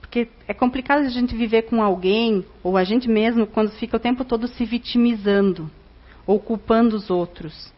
porque 0.00 0.28
é 0.46 0.54
complicado 0.54 1.00
a 1.00 1.08
gente 1.08 1.34
viver 1.34 1.62
com 1.62 1.82
alguém, 1.82 2.44
ou 2.62 2.76
a 2.76 2.84
gente 2.84 3.08
mesmo, 3.08 3.46
quando 3.46 3.72
fica 3.72 3.96
o 3.96 4.00
tempo 4.00 4.24
todo 4.24 4.46
se 4.46 4.64
vitimizando, 4.64 5.68
ou 6.26 6.38
culpando 6.38 6.94
os 6.94 7.10
outros. 7.10 7.72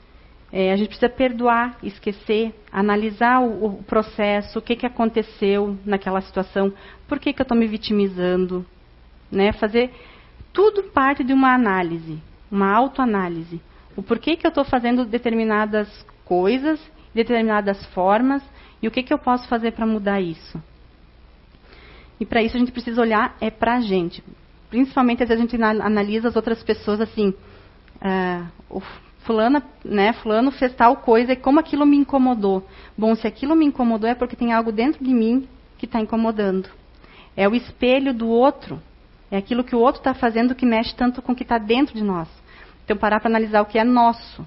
É, 0.52 0.72
a 0.72 0.76
gente 0.76 0.88
precisa 0.88 1.08
perdoar, 1.08 1.78
esquecer, 1.82 2.54
analisar 2.70 3.40
o, 3.40 3.66
o 3.66 3.82
processo, 3.82 4.58
o 4.58 4.62
que, 4.62 4.76
que 4.76 4.86
aconteceu 4.86 5.76
naquela 5.84 6.20
situação, 6.20 6.72
por 7.08 7.18
que, 7.18 7.32
que 7.32 7.40
eu 7.40 7.44
estou 7.44 7.56
me 7.56 7.66
vitimizando. 7.66 8.64
Né? 9.30 9.52
Fazer 9.52 9.90
tudo 10.52 10.84
parte 10.84 11.24
de 11.24 11.32
uma 11.32 11.54
análise, 11.54 12.18
uma 12.50 12.72
autoanálise. 12.72 13.60
O 13.96 14.02
porquê 14.02 14.36
que 14.36 14.46
eu 14.46 14.50
estou 14.50 14.64
fazendo 14.64 15.04
determinadas 15.04 15.88
coisas, 16.24 16.80
determinadas 17.14 17.84
formas, 17.86 18.42
e 18.82 18.86
o 18.86 18.90
que, 18.90 19.02
que 19.02 19.12
eu 19.12 19.18
posso 19.18 19.48
fazer 19.48 19.72
para 19.72 19.86
mudar 19.86 20.20
isso. 20.20 20.62
E 22.20 22.26
para 22.26 22.42
isso 22.42 22.56
a 22.56 22.60
gente 22.60 22.72
precisa 22.72 23.00
olhar 23.00 23.36
é 23.40 23.50
para 23.50 23.76
a 23.76 23.80
gente. 23.80 24.22
Principalmente 24.68 25.22
às 25.22 25.28
vezes 25.28 25.44
a 25.44 25.48
gente 25.48 25.62
analisa 25.62 26.28
as 26.28 26.36
outras 26.36 26.62
pessoas 26.62 27.00
assim. 27.00 27.34
Uh, 27.96 28.82
fulana, 29.20 29.62
né, 29.84 30.12
fulano 30.12 30.50
fez 30.50 30.74
tal 30.74 30.96
coisa 30.96 31.32
e 31.32 31.36
como 31.36 31.58
aquilo 31.60 31.84
me 31.84 31.96
incomodou. 31.96 32.66
Bom, 32.96 33.14
se 33.14 33.26
aquilo 33.26 33.56
me 33.56 33.66
incomodou 33.66 34.08
é 34.08 34.14
porque 34.14 34.36
tem 34.36 34.52
algo 34.52 34.70
dentro 34.70 35.04
de 35.04 35.12
mim 35.12 35.48
que 35.78 35.84
está 35.84 36.00
incomodando. 36.00 36.68
É 37.36 37.48
o 37.48 37.54
espelho 37.54 38.14
do 38.14 38.28
outro. 38.28 38.80
É 39.30 39.36
aquilo 39.36 39.64
que 39.64 39.74
o 39.74 39.80
outro 39.80 40.00
está 40.00 40.14
fazendo 40.14 40.54
que 40.54 40.64
mexe 40.64 40.94
tanto 40.94 41.20
com 41.20 41.32
o 41.32 41.34
que 41.34 41.42
está 41.42 41.58
dentro 41.58 41.94
de 41.94 42.04
nós. 42.04 42.28
Então, 42.86 42.96
parar 42.96 43.18
para 43.18 43.28
analisar 43.28 43.62
o 43.62 43.66
que 43.66 43.80
é 43.80 43.84
nosso. 43.84 44.46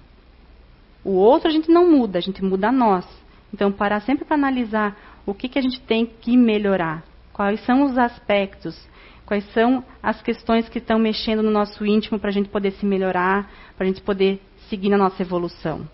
O 1.03 1.11
outro 1.11 1.49
a 1.49 1.51
gente 1.51 1.69
não 1.69 1.91
muda, 1.91 2.17
a 2.17 2.21
gente 2.21 2.41
muda 2.41 2.71
nós. 2.71 3.05
Então, 3.53 3.69
parar 3.69 3.99
sempre 3.99 4.23
para 4.23 4.37
analisar 4.37 4.97
o 5.25 5.33
que, 5.33 5.49
que 5.49 5.59
a 5.59 5.61
gente 5.61 5.81
tem 5.81 6.05
que 6.05 6.37
melhorar. 6.37 7.03
Quais 7.33 7.59
são 7.65 7.83
os 7.83 7.97
aspectos, 7.97 8.81
quais 9.25 9.43
são 9.51 9.83
as 10.01 10.21
questões 10.21 10.69
que 10.69 10.77
estão 10.79 10.97
mexendo 10.97 11.43
no 11.43 11.51
nosso 11.51 11.85
íntimo 11.85 12.17
para 12.17 12.29
a 12.29 12.33
gente 12.33 12.47
poder 12.47 12.71
se 12.71 12.85
melhorar, 12.85 13.51
para 13.75 13.85
a 13.85 13.87
gente 13.87 14.01
poder 14.01 14.41
seguir 14.69 14.87
na 14.87 14.97
nossa 14.97 15.21
evolução. 15.21 15.85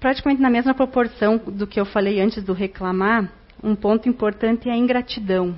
Praticamente 0.00 0.40
na 0.40 0.48
mesma 0.48 0.72
proporção 0.72 1.36
do 1.36 1.66
que 1.66 1.78
eu 1.78 1.84
falei 1.84 2.20
antes 2.20 2.42
do 2.42 2.54
reclamar, 2.54 3.30
um 3.62 3.74
ponto 3.74 4.08
importante 4.08 4.66
é 4.66 4.72
a 4.72 4.76
ingratidão. 4.76 5.54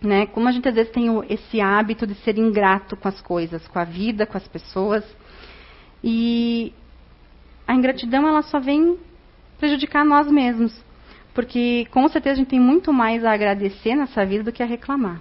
Né? 0.00 0.26
Como 0.26 0.48
a 0.48 0.52
gente 0.52 0.68
às 0.68 0.74
vezes 0.74 0.92
tem 0.92 1.08
esse 1.28 1.60
hábito 1.60 2.06
de 2.06 2.14
ser 2.16 2.38
ingrato 2.38 2.96
com 2.96 3.08
as 3.08 3.20
coisas, 3.20 3.66
com 3.66 3.78
a 3.78 3.84
vida, 3.84 4.26
com 4.26 4.36
as 4.36 4.46
pessoas, 4.46 5.04
e 6.02 6.72
a 7.66 7.74
ingratidão 7.74 8.26
ela 8.26 8.42
só 8.42 8.60
vem 8.60 8.96
prejudicar 9.58 10.04
nós 10.04 10.30
mesmos, 10.30 10.72
porque 11.34 11.86
com 11.90 12.06
certeza 12.08 12.34
a 12.34 12.36
gente 12.36 12.48
tem 12.48 12.60
muito 12.60 12.92
mais 12.92 13.24
a 13.24 13.32
agradecer 13.32 13.96
nessa 13.96 14.24
vida 14.24 14.44
do 14.44 14.52
que 14.52 14.62
a 14.62 14.66
reclamar. 14.66 15.20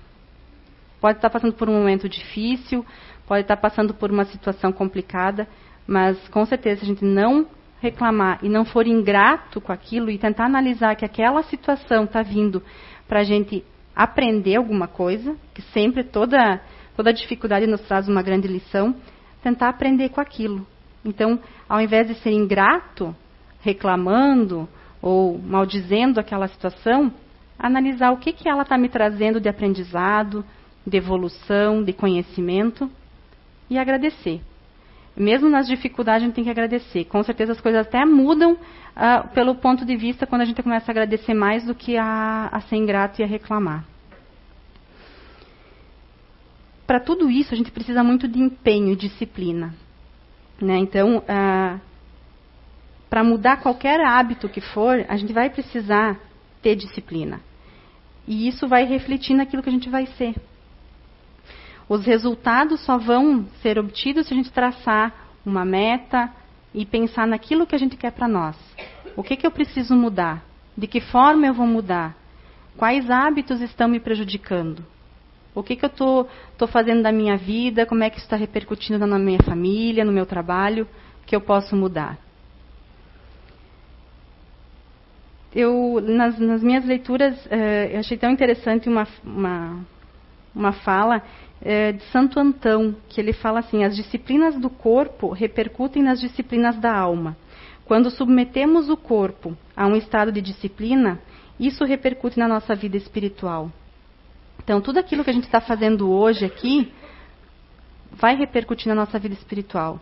Pode 1.02 1.18
estar 1.18 1.30
passando 1.30 1.54
por 1.54 1.70
um 1.70 1.74
momento 1.74 2.08
difícil, 2.08 2.86
pode 3.28 3.42
estar 3.42 3.58
passando 3.58 3.94
por 3.94 4.12
uma 4.12 4.26
situação 4.26 4.72
complicada, 4.72 5.48
mas 5.86 6.18
com 6.30 6.46
certeza, 6.46 6.80
se 6.80 6.86
a 6.86 6.88
gente 6.88 7.04
não 7.04 7.48
reclamar 7.80 8.40
e 8.42 8.50
não 8.50 8.66
for 8.66 8.88
ingrato 8.88 9.62
com 9.62 9.72
aquilo 9.72 10.10
e 10.10 10.18
tentar 10.18 10.46
analisar 10.46 10.96
que 10.96 11.06
aquela 11.06 11.44
situação 11.44 12.06
está 12.06 12.22
vindo 12.22 12.64
para 13.08 13.20
a 13.20 13.24
gente 13.24 13.64
aprender 13.98 14.58
alguma 14.58 14.88
coisa, 14.88 15.36
que 15.56 15.62
sempre 15.74 16.04
toda, 16.04 16.62
toda 16.96 17.12
dificuldade 17.12 17.66
nos 17.66 17.82
traz 17.82 18.08
uma 18.08 18.22
grande 18.22 18.48
lição, 18.48 18.96
tentar 19.42 19.70
aprender 19.70 20.10
com 20.10 20.22
aquilo. 20.22 20.68
Então, 21.04 21.40
ao 21.68 21.82
invés 21.82 22.08
de 22.08 22.14
ser 22.16 22.30
ingrato, 22.30 23.16
reclamando 23.62 24.70
ou 25.02 25.40
maldizendo 25.40 26.20
aquela 26.20 26.48
situação, 26.48 27.12
analisar 27.58 28.12
o 28.12 28.18
que, 28.18 28.32
que 28.32 28.48
ela 28.48 28.62
está 28.62 28.78
me 28.78 28.88
trazendo 28.88 29.42
de 29.42 29.50
aprendizado, 29.50 30.46
de 30.86 30.96
evolução, 30.96 31.84
de 31.84 31.92
conhecimento 31.92 32.88
e 33.68 33.80
agradecer. 33.80 34.42
Mesmo 35.18 35.50
nas 35.50 35.68
dificuldades, 35.68 36.22
a 36.22 36.26
gente 36.28 36.36
tem 36.36 36.44
que 36.44 36.50
agradecer. 36.50 37.06
Com 37.06 37.24
certeza 37.24 37.54
as 37.54 37.60
coisas 37.60 37.82
até 37.82 38.06
mudam 38.06 38.54
uh, 38.54 39.28
pelo 39.34 39.56
ponto 39.56 39.84
de 39.84 39.96
vista 39.96 40.28
quando 40.28 40.42
a 40.42 40.46
gente 40.46 40.62
começa 40.62 40.92
a 40.92 40.94
agradecer 40.94 41.34
mais 41.34 41.66
do 41.66 41.74
que 41.74 41.98
a, 41.98 42.50
a 42.52 42.62
ser 42.62 42.76
ingrato 42.76 43.20
e 43.20 43.24
a 43.24 43.28
reclamar. 43.28 43.84
Para 46.86 47.00
tudo 47.00 47.32
isso, 47.32 47.52
a 47.52 47.58
gente 47.58 47.72
precisa 47.72 48.04
muito 48.04 48.28
de 48.28 48.40
empenho 48.40 48.94
e 48.94 48.96
disciplina. 48.96 49.74
Né? 50.62 50.78
Então, 50.78 51.18
uh, 51.18 51.82
para 53.10 53.24
mudar 53.24 53.58
qualquer 53.58 54.00
hábito 54.00 54.48
que 54.48 54.62
for, 54.62 55.04
a 55.10 55.18
gente 55.18 55.34
vai 55.34 55.50
precisar 55.50 56.20
ter 56.62 56.76
disciplina. 56.76 57.42
E 58.28 58.48
isso 58.48 58.68
vai 58.68 58.86
refletir 58.86 59.34
naquilo 59.34 59.64
que 59.64 59.70
a 59.70 59.72
gente 59.72 59.90
vai 59.90 60.06
ser. 60.06 60.36
Os 61.90 62.06
resultados 62.06 62.82
só 62.82 62.98
vão 62.98 63.46
ser 63.62 63.80
obtidos 63.80 64.28
se 64.28 64.34
a 64.34 64.38
gente 64.38 64.52
traçar 64.52 65.14
uma 65.46 65.64
meta 65.64 66.30
e 66.74 66.86
pensar 66.86 67.26
naquilo 67.26 67.66
que 67.66 67.76
a 67.76 67.80
gente 67.80 67.96
quer 67.96 68.12
para 68.12 68.28
nós. 68.28 68.58
O 69.16 69.24
que, 69.24 69.38
que 69.38 69.48
eu 69.48 69.52
preciso 69.52 69.96
mudar? 69.96 70.44
De 70.78 70.86
que 70.86 71.00
forma 71.00 71.48
eu 71.48 71.54
vou 71.54 71.66
mudar? 71.66 72.16
Quais 72.76 73.10
hábitos 73.10 73.62
estão 73.62 73.88
me 73.88 74.00
prejudicando? 74.00 74.86
O 75.56 75.64
que, 75.64 75.76
que 75.76 75.86
eu 75.86 75.90
estou 75.90 76.68
fazendo 76.68 77.02
da 77.02 77.12
minha 77.12 77.36
vida? 77.36 77.86
Como 77.86 78.04
é 78.04 78.10
que 78.10 78.18
isso 78.18 78.26
está 78.26 78.36
repercutindo 78.36 79.08
na 79.08 79.18
minha 79.18 79.42
família, 79.42 80.06
no 80.06 80.12
meu 80.12 80.26
trabalho? 80.26 80.88
Que 81.26 81.36
eu 81.36 81.42
posso 81.42 81.76
mudar? 81.76 82.20
Eu, 85.56 86.00
nas, 86.00 86.38
nas 86.38 86.62
minhas 86.62 86.86
leituras, 86.86 87.36
eh, 87.50 87.90
eu 87.94 88.00
achei 88.02 88.18
tão 88.18 88.30
interessante 88.30 88.88
uma, 88.88 89.08
uma, 89.24 89.80
uma 90.54 90.72
fala 90.74 91.24
é, 91.62 91.92
de 91.92 92.04
Santo 92.06 92.40
Antão, 92.40 92.96
que 93.10 93.20
ele 93.20 93.34
fala 93.34 93.60
assim: 93.60 93.84
as 93.84 93.96
disciplinas 93.96 94.56
do 94.56 94.70
corpo 94.70 95.32
repercutem 95.32 96.04
nas 96.04 96.20
disciplinas 96.20 96.78
da 96.78 96.96
alma. 96.96 97.36
Quando 97.86 98.12
submetemos 98.12 98.90
o 98.90 98.98
corpo 98.98 99.58
a 99.76 99.88
um 99.88 99.96
estado 99.96 100.32
de 100.32 100.42
disciplina, 100.42 101.20
isso 101.60 101.86
repercute 101.86 102.38
na 102.38 102.48
nossa 102.48 102.76
vida 102.76 102.98
espiritual. 102.98 103.72
Então, 104.62 104.82
tudo 104.82 105.00
aquilo 105.00 105.24
que 105.24 105.30
a 105.30 105.34
gente 105.34 105.46
está 105.46 105.62
fazendo 105.62 106.12
hoje 106.12 106.44
aqui 106.44 106.92
vai 108.12 108.36
repercutir 108.36 108.88
na 108.88 108.96
nossa 108.96 109.18
vida 109.18 109.34
espiritual. 109.34 110.00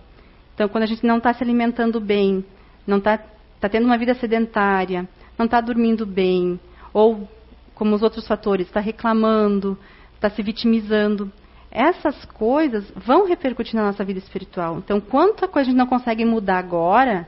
Então, 0.53 0.67
quando 0.67 0.83
a 0.83 0.87
gente 0.87 1.05
não 1.05 1.17
está 1.17 1.33
se 1.33 1.43
alimentando 1.43 1.99
bem, 1.99 2.43
não 2.87 2.97
está 2.97 3.19
tá 3.59 3.69
tendo 3.69 3.85
uma 3.85 3.97
vida 3.97 4.15
sedentária, 4.15 5.07
não 5.37 5.45
está 5.45 5.61
dormindo 5.61 6.05
bem, 6.05 6.59
ou, 6.93 7.29
como 7.75 7.93
os 7.93 8.01
outros 8.01 8.27
fatores, 8.27 8.67
está 8.67 8.79
reclamando, 8.79 9.77
está 10.15 10.29
se 10.29 10.41
vitimizando, 10.41 11.31
essas 11.75 12.23
coisas 12.25 12.89
vão 12.95 13.27
repercutir 13.27 13.75
na 13.75 13.83
nossa 13.83 14.03
vida 14.03 14.17
espiritual. 14.17 14.77
Então, 14.77 15.01
quanta 15.01 15.45
coisa 15.45 15.67
a 15.67 15.71
gente 15.71 15.77
não 15.77 15.85
consegue 15.85 16.23
mudar 16.23 16.57
agora 16.57 17.27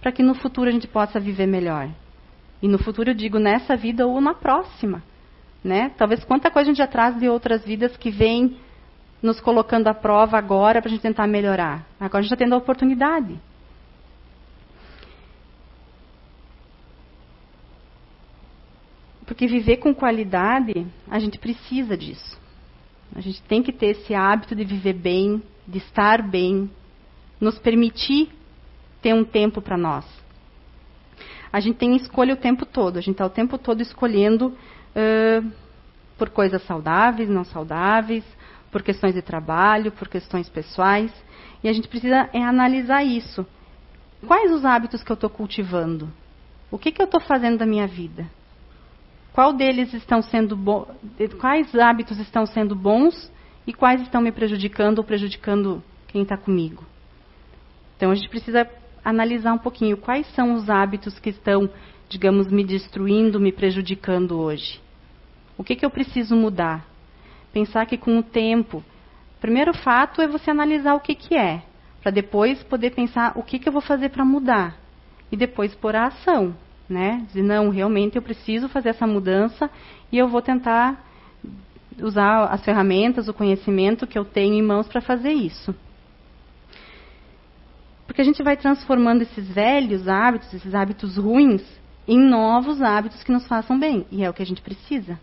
para 0.00 0.12
que 0.12 0.22
no 0.22 0.34
futuro 0.34 0.68
a 0.68 0.72
gente 0.72 0.86
possa 0.86 1.18
viver 1.18 1.46
melhor. 1.46 1.88
E 2.62 2.68
no 2.68 2.78
futuro 2.78 3.10
eu 3.10 3.14
digo 3.14 3.40
nessa 3.40 3.76
vida 3.76 4.06
ou 4.06 4.20
na 4.20 4.34
próxima. 4.34 5.02
Né? 5.64 5.90
Talvez 5.98 6.22
quanta 6.22 6.48
coisa 6.48 6.70
a 6.70 6.74
gente 6.74 6.90
traz 6.90 7.18
de 7.18 7.28
outras 7.28 7.64
vidas 7.64 7.96
que 7.96 8.10
vem 8.10 8.56
nos 9.20 9.40
colocando 9.40 9.88
à 9.88 9.94
prova 9.94 10.38
agora 10.38 10.80
para 10.80 10.88
a 10.88 10.92
gente 10.92 11.02
tentar 11.02 11.26
melhorar. 11.26 11.84
Agora 11.98 12.20
a 12.20 12.22
gente 12.22 12.32
está 12.32 12.36
tendo 12.36 12.54
a 12.54 12.58
oportunidade. 12.58 13.36
Porque 19.26 19.48
viver 19.48 19.78
com 19.78 19.92
qualidade, 19.92 20.86
a 21.10 21.18
gente 21.18 21.36
precisa 21.38 21.96
disso. 21.96 22.47
A 23.18 23.20
gente 23.20 23.42
tem 23.42 23.64
que 23.64 23.72
ter 23.72 23.86
esse 23.86 24.14
hábito 24.14 24.54
de 24.54 24.64
viver 24.64 24.92
bem, 24.92 25.42
de 25.66 25.78
estar 25.78 26.22
bem, 26.22 26.70
nos 27.40 27.58
permitir 27.58 28.28
ter 29.02 29.12
um 29.12 29.24
tempo 29.24 29.60
para 29.60 29.76
nós. 29.76 30.06
A 31.52 31.58
gente 31.58 31.78
tem 31.78 31.96
escolha 31.96 32.34
o 32.34 32.36
tempo 32.36 32.64
todo, 32.64 32.96
a 32.96 33.00
gente 33.00 33.14
está 33.14 33.26
o 33.26 33.30
tempo 33.30 33.58
todo 33.58 33.80
escolhendo 33.80 34.56
uh, 34.94 35.52
por 36.16 36.30
coisas 36.30 36.62
saudáveis, 36.62 37.28
não 37.28 37.42
saudáveis, 37.42 38.22
por 38.70 38.84
questões 38.84 39.14
de 39.14 39.22
trabalho, 39.22 39.90
por 39.90 40.06
questões 40.06 40.48
pessoais. 40.48 41.12
E 41.64 41.68
a 41.68 41.72
gente 41.72 41.88
precisa 41.88 42.30
é, 42.32 42.40
analisar 42.40 43.02
isso. 43.02 43.44
Quais 44.28 44.52
os 44.52 44.64
hábitos 44.64 45.02
que 45.02 45.10
eu 45.10 45.14
estou 45.14 45.28
cultivando? 45.28 46.08
O 46.70 46.78
que, 46.78 46.92
que 46.92 47.02
eu 47.02 47.06
estou 47.06 47.20
fazendo 47.20 47.58
da 47.58 47.66
minha 47.66 47.88
vida? 47.88 48.30
Qual 49.38 49.52
deles 49.52 49.94
estão 49.94 50.20
sendo 50.20 50.58
quais 51.40 51.72
hábitos 51.72 52.18
estão 52.18 52.44
sendo 52.44 52.74
bons 52.74 53.32
e 53.68 53.72
quais 53.72 54.02
estão 54.02 54.20
me 54.20 54.32
prejudicando 54.32 54.98
ou 54.98 55.04
prejudicando 55.04 55.80
quem 56.08 56.22
está 56.22 56.36
comigo? 56.36 56.84
Então 57.96 58.10
a 58.10 58.16
gente 58.16 58.28
precisa 58.28 58.68
analisar 59.04 59.52
um 59.52 59.58
pouquinho 59.58 59.96
quais 59.96 60.26
são 60.34 60.54
os 60.54 60.68
hábitos 60.68 61.20
que 61.20 61.30
estão, 61.30 61.70
digamos, 62.08 62.48
me 62.48 62.64
destruindo, 62.64 63.38
me 63.38 63.52
prejudicando 63.52 64.40
hoje. 64.40 64.80
O 65.56 65.62
que, 65.62 65.76
que 65.76 65.86
eu 65.86 65.90
preciso 65.90 66.34
mudar? 66.34 66.84
Pensar 67.52 67.86
que 67.86 67.96
com 67.96 68.18
o 68.18 68.24
tempo, 68.24 68.78
o 68.78 69.40
primeiro 69.40 69.72
fato 69.72 70.20
é 70.20 70.26
você 70.26 70.50
analisar 70.50 70.94
o 70.94 71.00
que, 71.00 71.14
que 71.14 71.36
é, 71.36 71.62
para 72.02 72.10
depois 72.10 72.60
poder 72.64 72.90
pensar 72.90 73.34
o 73.36 73.44
que, 73.44 73.60
que 73.60 73.68
eu 73.68 73.72
vou 73.72 73.82
fazer 73.82 74.08
para 74.08 74.24
mudar 74.24 74.76
e 75.30 75.36
depois 75.36 75.76
pôr 75.76 75.94
a 75.94 76.08
ação 76.08 76.56
né? 76.88 77.26
Não, 77.34 77.68
realmente 77.68 78.16
eu 78.16 78.22
preciso 78.22 78.68
fazer 78.68 78.90
essa 78.90 79.06
mudança 79.06 79.70
e 80.10 80.18
eu 80.18 80.28
vou 80.28 80.40
tentar 80.40 81.04
usar 82.00 82.44
as 82.44 82.64
ferramentas, 82.64 83.28
o 83.28 83.34
conhecimento 83.34 84.06
que 84.06 84.18
eu 84.18 84.24
tenho 84.24 84.54
em 84.54 84.62
mãos 84.62 84.88
para 84.88 85.00
fazer 85.00 85.32
isso. 85.32 85.74
Porque 88.06 88.22
a 88.22 88.24
gente 88.24 88.42
vai 88.42 88.56
transformando 88.56 89.22
esses 89.22 89.48
velhos 89.48 90.08
hábitos, 90.08 90.52
esses 90.54 90.74
hábitos 90.74 91.16
ruins, 91.18 91.62
em 92.06 92.18
novos 92.18 92.80
hábitos 92.80 93.22
que 93.22 93.30
nos 93.30 93.46
façam 93.46 93.78
bem. 93.78 94.06
E 94.10 94.24
é 94.24 94.30
o 94.30 94.32
que 94.32 94.42
a 94.42 94.46
gente 94.46 94.62
precisa. 94.62 95.20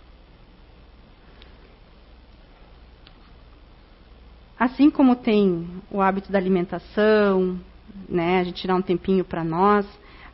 Assim 4.57 4.89
como 4.89 5.15
tem 5.15 5.67
o 5.91 5.99
hábito 5.99 6.31
da 6.31 6.37
alimentação, 6.37 7.59
né, 8.07 8.39
a 8.39 8.43
gente 8.43 8.61
tirar 8.61 8.75
um 8.75 8.81
tempinho 8.81 9.25
para 9.25 9.43
nós, 9.43 9.85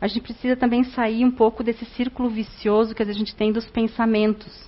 a 0.02 0.08
gente 0.08 0.22
precisa 0.22 0.56
também 0.56 0.84
sair 0.84 1.24
um 1.24 1.30
pouco 1.30 1.64
desse 1.64 1.86
círculo 1.86 2.28
vicioso 2.28 2.96
que 2.96 3.04
a 3.04 3.14
gente 3.14 3.36
tem 3.36 3.52
dos 3.52 3.68
pensamentos, 3.68 4.68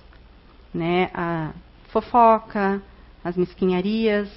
né? 0.72 1.10
A 1.12 1.50
fofoca, 1.88 2.80
as 3.24 3.36
mesquinharias, 3.36 4.30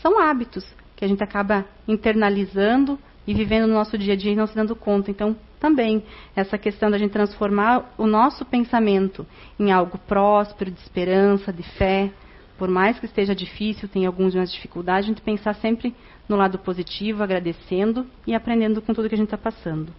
são 0.00 0.20
hábitos 0.20 0.64
que 0.94 1.04
a 1.04 1.08
gente 1.08 1.24
acaba 1.24 1.66
internalizando 1.88 2.96
e 3.26 3.34
vivendo 3.34 3.66
no 3.66 3.74
nosso 3.74 3.98
dia 3.98 4.14
a 4.14 4.16
dia 4.16 4.32
e 4.32 4.36
não 4.36 4.46
se 4.46 4.54
dando 4.54 4.76
conta. 4.76 5.10
Então, 5.10 5.36
também 5.58 6.04
essa 6.36 6.56
questão 6.56 6.88
da 6.88 6.98
gente 6.98 7.10
transformar 7.10 7.92
o 7.98 8.06
nosso 8.06 8.44
pensamento 8.44 9.26
em 9.58 9.72
algo 9.72 9.98
próspero, 9.98 10.70
de 10.70 10.78
esperança, 10.80 11.52
de 11.52 11.64
fé, 11.64 12.12
por 12.56 12.68
mais 12.68 12.98
que 12.98 13.06
esteja 13.06 13.34
difícil, 13.34 13.88
tem 13.88 14.06
algumas 14.06 14.32
dificuldades, 14.52 15.04
a 15.04 15.08
gente 15.08 15.20
pensar 15.20 15.54
sempre 15.56 15.94
no 16.28 16.36
lado 16.36 16.58
positivo, 16.58 17.24
agradecendo 17.24 18.06
e 18.26 18.34
aprendendo 18.34 18.80
com 18.80 18.94
tudo 18.94 19.08
que 19.08 19.14
a 19.14 19.18
gente 19.18 19.32
está 19.32 19.38
passando. 19.38 19.92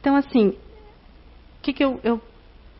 Então, 0.00 0.16
assim, 0.16 0.48
o 0.48 1.62
que, 1.62 1.72
que 1.72 1.84
eu, 1.84 2.00
eu 2.04 2.20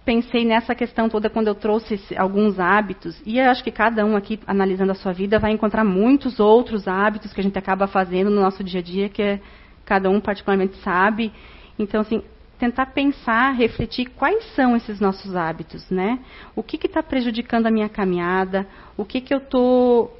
pensei 0.04 0.44
nessa 0.44 0.74
questão 0.74 1.08
toda 1.08 1.28
quando 1.28 1.48
eu 1.48 1.54
trouxe 1.54 1.98
alguns 2.16 2.60
hábitos, 2.60 3.20
e 3.26 3.38
eu 3.38 3.50
acho 3.50 3.64
que 3.64 3.72
cada 3.72 4.06
um 4.06 4.16
aqui, 4.16 4.38
analisando 4.46 4.92
a 4.92 4.94
sua 4.94 5.12
vida, 5.12 5.38
vai 5.38 5.50
encontrar 5.50 5.84
muitos 5.84 6.38
outros 6.38 6.86
hábitos 6.86 7.32
que 7.32 7.40
a 7.40 7.42
gente 7.42 7.58
acaba 7.58 7.88
fazendo 7.88 8.30
no 8.30 8.40
nosso 8.40 8.62
dia 8.62 8.80
a 8.80 8.82
dia, 8.82 9.08
que 9.08 9.20
é, 9.20 9.40
cada 9.84 10.08
um 10.08 10.20
particularmente 10.20 10.76
sabe. 10.76 11.32
Então, 11.76 12.00
assim, 12.00 12.22
tentar 12.58 12.86
pensar, 12.86 13.52
refletir 13.52 14.06
quais 14.06 14.44
são 14.54 14.76
esses 14.76 15.00
nossos 15.00 15.34
hábitos, 15.34 15.90
né? 15.90 16.20
O 16.54 16.62
que 16.62 16.76
está 16.86 17.02
prejudicando 17.02 17.66
a 17.66 17.70
minha 17.70 17.88
caminhada? 17.88 18.66
O 18.96 19.04
que, 19.04 19.20
que 19.20 19.34
eu 19.34 19.38
estou 19.38 20.16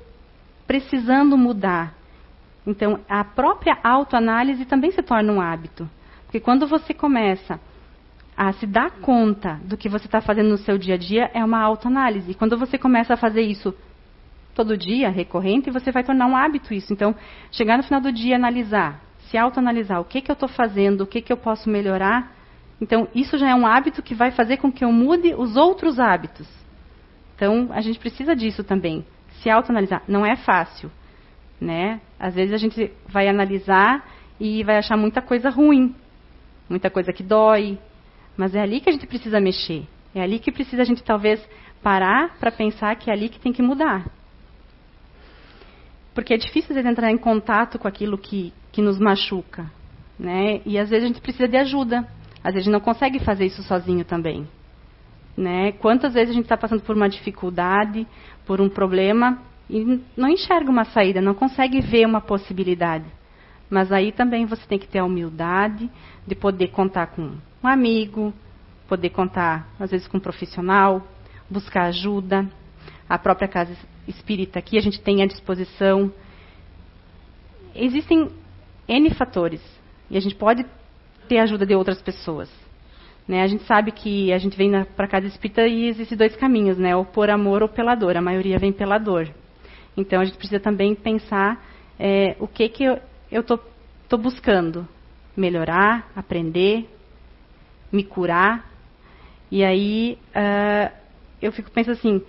precisando 0.66 1.36
mudar? 1.38 1.94
Então, 2.66 2.98
a 3.08 3.22
própria 3.22 3.78
autoanálise 3.82 4.64
também 4.64 4.90
se 4.90 5.02
torna 5.02 5.32
um 5.32 5.40
hábito. 5.40 5.88
Porque 6.36 6.44
quando 6.44 6.66
você 6.66 6.92
começa 6.92 7.58
a 8.36 8.52
se 8.52 8.66
dar 8.66 8.90
conta 9.00 9.58
do 9.64 9.74
que 9.74 9.88
você 9.88 10.04
está 10.04 10.20
fazendo 10.20 10.50
no 10.50 10.58
seu 10.58 10.76
dia 10.76 10.92
a 10.92 10.98
dia, 10.98 11.30
é 11.32 11.42
uma 11.42 11.62
autoanálise. 11.62 12.30
E 12.30 12.34
quando 12.34 12.58
você 12.58 12.76
começa 12.76 13.14
a 13.14 13.16
fazer 13.16 13.40
isso 13.40 13.74
todo 14.54 14.76
dia, 14.76 15.08
recorrente, 15.08 15.70
você 15.70 15.90
vai 15.90 16.04
tornar 16.04 16.26
um 16.26 16.36
hábito 16.36 16.74
isso. 16.74 16.92
Então, 16.92 17.14
chegar 17.50 17.78
no 17.78 17.82
final 17.82 18.02
do 18.02 18.12
dia, 18.12 18.36
analisar, 18.36 19.00
se 19.30 19.38
autoanalisar, 19.38 19.98
o 19.98 20.04
que, 20.04 20.20
que 20.20 20.30
eu 20.30 20.34
estou 20.34 20.48
fazendo, 20.48 21.00
o 21.00 21.06
que, 21.06 21.22
que 21.22 21.32
eu 21.32 21.38
posso 21.38 21.70
melhorar. 21.70 22.30
Então, 22.82 23.08
isso 23.14 23.38
já 23.38 23.48
é 23.48 23.54
um 23.54 23.66
hábito 23.66 24.02
que 24.02 24.14
vai 24.14 24.30
fazer 24.30 24.58
com 24.58 24.70
que 24.70 24.84
eu 24.84 24.92
mude 24.92 25.34
os 25.34 25.56
outros 25.56 25.98
hábitos. 25.98 26.46
Então, 27.34 27.70
a 27.70 27.80
gente 27.80 27.98
precisa 27.98 28.36
disso 28.36 28.62
também. 28.62 29.06
Se 29.40 29.48
autoanalisar. 29.48 30.02
Não 30.06 30.26
é 30.26 30.36
fácil. 30.36 30.90
né? 31.58 31.98
Às 32.20 32.34
vezes 32.34 32.52
a 32.52 32.58
gente 32.58 32.92
vai 33.08 33.26
analisar 33.26 34.04
e 34.38 34.62
vai 34.62 34.76
achar 34.76 34.96
muita 34.98 35.22
coisa 35.22 35.48
ruim, 35.48 35.94
muita 36.68 36.90
coisa 36.90 37.12
que 37.12 37.22
dói, 37.22 37.78
mas 38.36 38.54
é 38.54 38.60
ali 38.60 38.80
que 38.80 38.88
a 38.88 38.92
gente 38.92 39.06
precisa 39.06 39.40
mexer. 39.40 39.86
É 40.14 40.20
ali 40.20 40.38
que 40.38 40.52
precisa 40.52 40.82
a 40.82 40.84
gente 40.84 41.02
talvez 41.02 41.46
parar 41.82 42.36
para 42.38 42.50
pensar 42.50 42.96
que 42.96 43.10
é 43.10 43.12
ali 43.12 43.28
que 43.28 43.38
tem 43.38 43.52
que 43.52 43.62
mudar. 43.62 44.06
Porque 46.14 46.34
é 46.34 46.36
difícil 46.36 46.70
às 46.70 46.76
vezes, 46.76 46.90
entrar 46.90 47.10
em 47.10 47.18
contato 47.18 47.78
com 47.78 47.86
aquilo 47.86 48.16
que, 48.16 48.52
que 48.72 48.80
nos 48.80 48.98
machuca. 48.98 49.70
Né? 50.18 50.62
E 50.64 50.78
às 50.78 50.88
vezes 50.88 51.04
a 51.04 51.08
gente 51.08 51.20
precisa 51.20 51.46
de 51.46 51.58
ajuda. 51.58 51.98
Às 52.42 52.54
vezes 52.54 52.56
a 52.56 52.60
gente 52.60 52.72
não 52.72 52.80
consegue 52.80 53.18
fazer 53.18 53.44
isso 53.44 53.62
sozinho 53.62 54.04
também. 54.04 54.48
Né? 55.36 55.72
Quantas 55.72 56.14
vezes 56.14 56.30
a 56.30 56.32
gente 56.32 56.44
está 56.44 56.56
passando 56.56 56.80
por 56.82 56.96
uma 56.96 57.08
dificuldade, 57.08 58.06
por 58.46 58.60
um 58.60 58.68
problema, 58.68 59.38
e 59.68 60.00
não 60.16 60.28
enxerga 60.28 60.70
uma 60.70 60.84
saída, 60.84 61.20
não 61.20 61.34
consegue 61.34 61.80
ver 61.80 62.06
uma 62.06 62.20
possibilidade. 62.20 63.04
Mas 63.68 63.90
aí 63.90 64.12
também 64.12 64.46
você 64.46 64.64
tem 64.66 64.78
que 64.78 64.86
ter 64.86 65.00
a 65.00 65.04
humildade 65.04 65.90
de 66.26 66.34
poder 66.34 66.68
contar 66.68 67.08
com 67.08 67.32
um 67.62 67.68
amigo, 67.68 68.32
poder 68.88 69.10
contar, 69.10 69.68
às 69.78 69.90
vezes, 69.90 70.06
com 70.06 70.18
um 70.18 70.20
profissional, 70.20 71.06
buscar 71.50 71.84
ajuda. 71.86 72.48
A 73.08 73.18
própria 73.18 73.48
casa 73.48 73.76
espírita 74.06 74.58
aqui 74.58 74.78
a 74.78 74.80
gente 74.80 75.00
tem 75.00 75.22
à 75.22 75.26
disposição. 75.26 76.12
Existem 77.74 78.30
N 78.88 79.10
fatores 79.14 79.60
e 80.10 80.16
a 80.16 80.20
gente 80.20 80.34
pode 80.34 80.64
ter 81.28 81.38
ajuda 81.38 81.66
de 81.66 81.74
outras 81.74 82.00
pessoas. 82.00 82.50
Né? 83.26 83.42
A 83.42 83.46
gente 83.46 83.64
sabe 83.64 83.90
que 83.90 84.32
a 84.32 84.38
gente 84.38 84.56
vem 84.56 84.70
para 84.96 85.06
a 85.06 85.08
casa 85.08 85.26
espírita 85.26 85.66
e 85.66 85.88
existem 85.88 86.16
dois 86.16 86.36
caminhos, 86.36 86.78
né? 86.78 86.94
ou 86.94 87.04
por 87.04 87.28
amor 87.28 87.62
ou 87.62 87.68
pela 87.68 87.94
dor. 87.94 88.16
A 88.16 88.22
maioria 88.22 88.58
vem 88.58 88.72
pela 88.72 88.98
dor. 88.98 89.28
Então 89.96 90.20
a 90.20 90.24
gente 90.24 90.38
precisa 90.38 90.60
também 90.60 90.94
pensar 90.94 91.64
é, 91.98 92.36
o 92.38 92.46
que, 92.46 92.68
que 92.68 92.84
eu 93.30 93.40
estou 93.40 94.18
buscando. 94.18 94.86
Melhorar, 95.36 96.10
aprender, 96.16 96.88
me 97.92 98.02
curar. 98.02 98.70
E 99.50 99.62
aí 99.62 100.18
uh, 100.34 100.94
eu 101.40 101.52
fico 101.52 101.70
pensando 101.70 101.92
assim, 101.92 102.22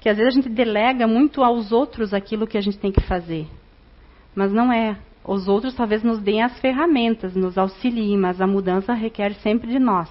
que 0.00 0.08
às 0.08 0.16
vezes 0.16 0.32
a 0.32 0.36
gente 0.36 0.48
delega 0.48 1.06
muito 1.06 1.42
aos 1.42 1.72
outros 1.72 2.12
aquilo 2.12 2.46
que 2.46 2.58
a 2.58 2.60
gente 2.60 2.78
tem 2.78 2.92
que 2.92 3.00
fazer. 3.02 3.46
Mas 4.34 4.52
não 4.52 4.72
é. 4.72 4.96
Os 5.24 5.48
outros 5.48 5.74
talvez 5.74 6.02
nos 6.02 6.20
deem 6.20 6.42
as 6.42 6.58
ferramentas, 6.60 7.34
nos 7.34 7.56
auxiliem, 7.56 8.18
mas 8.18 8.40
a 8.40 8.46
mudança 8.46 8.92
requer 8.92 9.32
sempre 9.36 9.68
de 9.68 9.78
nós. 9.78 10.10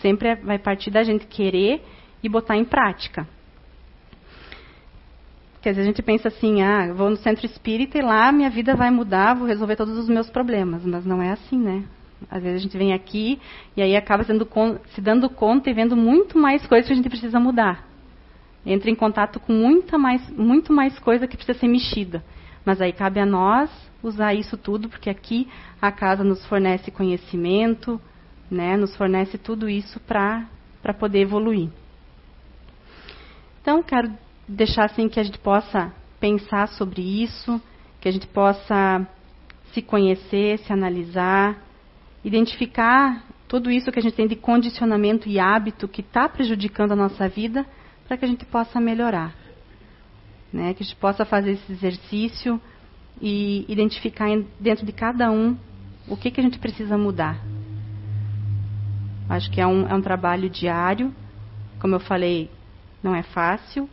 Sempre 0.00 0.28
é, 0.28 0.34
vai 0.36 0.58
partir 0.58 0.90
da 0.90 1.02
gente 1.02 1.26
querer 1.26 1.84
e 2.22 2.28
botar 2.28 2.56
em 2.56 2.64
prática. 2.64 3.28
Às 5.60 5.76
vezes 5.76 5.82
a 5.82 5.84
gente 5.84 6.02
pensa 6.02 6.28
assim, 6.28 6.62
ah, 6.62 6.92
vou 6.94 7.10
no 7.10 7.16
centro 7.16 7.44
espírita 7.44 7.98
e 7.98 8.02
lá 8.02 8.32
minha 8.32 8.48
vida 8.48 8.74
vai 8.74 8.90
mudar, 8.90 9.34
vou 9.34 9.46
resolver 9.46 9.76
todos 9.76 9.98
os 9.98 10.08
meus 10.08 10.30
problemas. 10.30 10.84
Mas 10.84 11.04
não 11.04 11.22
é 11.22 11.30
assim, 11.30 11.58
né? 11.58 11.84
Às 12.30 12.42
vezes 12.42 12.60
a 12.60 12.62
gente 12.62 12.78
vem 12.78 12.92
aqui 12.92 13.38
e 13.76 13.82
aí 13.82 13.94
acaba 13.94 14.24
sendo, 14.24 14.48
se 14.94 15.00
dando 15.00 15.28
conta 15.28 15.68
e 15.68 15.74
vendo 15.74 15.96
muito 15.96 16.38
mais 16.38 16.66
coisas 16.66 16.86
que 16.86 16.92
a 16.92 16.96
gente 16.96 17.08
precisa 17.08 17.38
mudar. 17.38 17.86
Entra 18.64 18.90
em 18.90 18.94
contato 18.94 19.38
com 19.38 19.52
muita 19.52 19.98
mais, 19.98 20.28
muito 20.30 20.72
mais 20.72 20.98
coisa 20.98 21.26
que 21.26 21.36
precisa 21.36 21.58
ser 21.58 21.68
mexida. 21.68 22.22
Mas 22.64 22.80
aí 22.80 22.92
cabe 22.92 23.20
a 23.20 23.26
nós 23.26 23.70
usar 24.02 24.34
isso 24.34 24.56
tudo, 24.56 24.88
porque 24.88 25.10
aqui 25.10 25.48
a 25.80 25.92
casa 25.92 26.24
nos 26.24 26.44
fornece 26.46 26.90
conhecimento, 26.90 28.00
né, 28.50 28.76
nos 28.76 28.96
fornece 28.96 29.38
tudo 29.38 29.68
isso 29.68 30.00
para 30.00 30.46
poder 30.98 31.20
evoluir. 31.20 31.68
Então, 33.62 33.82
quero 33.82 34.10
deixar 34.50 34.86
assim 34.86 35.08
que 35.08 35.20
a 35.20 35.22
gente 35.22 35.38
possa 35.38 35.92
pensar 36.18 36.66
sobre 36.68 37.00
isso, 37.00 37.60
que 38.00 38.08
a 38.08 38.12
gente 38.12 38.26
possa 38.26 39.06
se 39.72 39.80
conhecer, 39.80 40.58
se 40.58 40.72
analisar, 40.72 41.56
identificar 42.24 43.24
tudo 43.46 43.70
isso 43.70 43.90
que 43.90 43.98
a 43.98 44.02
gente 44.02 44.14
tem 44.14 44.26
de 44.26 44.36
condicionamento 44.36 45.28
e 45.28 45.38
hábito 45.38 45.86
que 45.88 46.00
está 46.00 46.28
prejudicando 46.28 46.92
a 46.92 46.96
nossa 46.96 47.28
vida, 47.28 47.64
para 48.06 48.16
que 48.16 48.24
a 48.24 48.28
gente 48.28 48.44
possa 48.44 48.80
melhorar. 48.80 49.34
Né? 50.52 50.74
Que 50.74 50.82
a 50.82 50.86
gente 50.86 50.96
possa 50.96 51.24
fazer 51.24 51.52
esse 51.52 51.72
exercício 51.72 52.60
e 53.22 53.64
identificar 53.68 54.26
dentro 54.58 54.84
de 54.84 54.92
cada 54.92 55.30
um 55.30 55.56
o 56.08 56.16
que, 56.16 56.30
que 56.30 56.40
a 56.40 56.42
gente 56.42 56.58
precisa 56.58 56.98
mudar. 56.98 57.40
Acho 59.28 59.48
que 59.50 59.60
é 59.60 59.66
um, 59.66 59.86
é 59.86 59.94
um 59.94 60.02
trabalho 60.02 60.50
diário, 60.50 61.14
como 61.78 61.94
eu 61.94 62.00
falei, 62.00 62.50
não 63.00 63.14
é 63.14 63.22
fácil, 63.22 63.88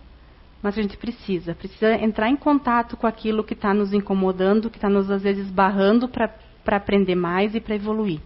mas 0.68 0.78
a 0.78 0.82
gente 0.82 0.98
precisa. 0.98 1.56
Precisa 1.56 1.94
entrar 1.94 2.30
em 2.30 2.36
contato 2.36 2.98
com 2.98 3.08
aquilo 3.08 3.42
que 3.42 3.54
está 3.54 3.74
nos 3.74 3.94
incomodando, 3.94 4.70
que 4.70 4.76
está 4.78 4.90
nos, 4.90 5.10
às 5.10 5.24
vezes, 5.24 5.50
barrando 5.50 6.10
para 6.10 6.30
aprender 6.66 7.16
mais 7.16 7.56
e 7.56 7.62
para 7.62 7.76
evoluir. 7.76 8.20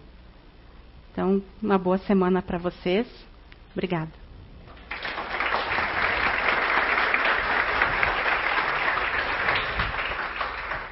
Então, 1.12 1.40
uma 1.62 1.78
boa 1.78 1.98
semana 1.98 2.42
para 2.42 2.58
vocês. 2.58 3.06
Obrigada. 3.72 4.21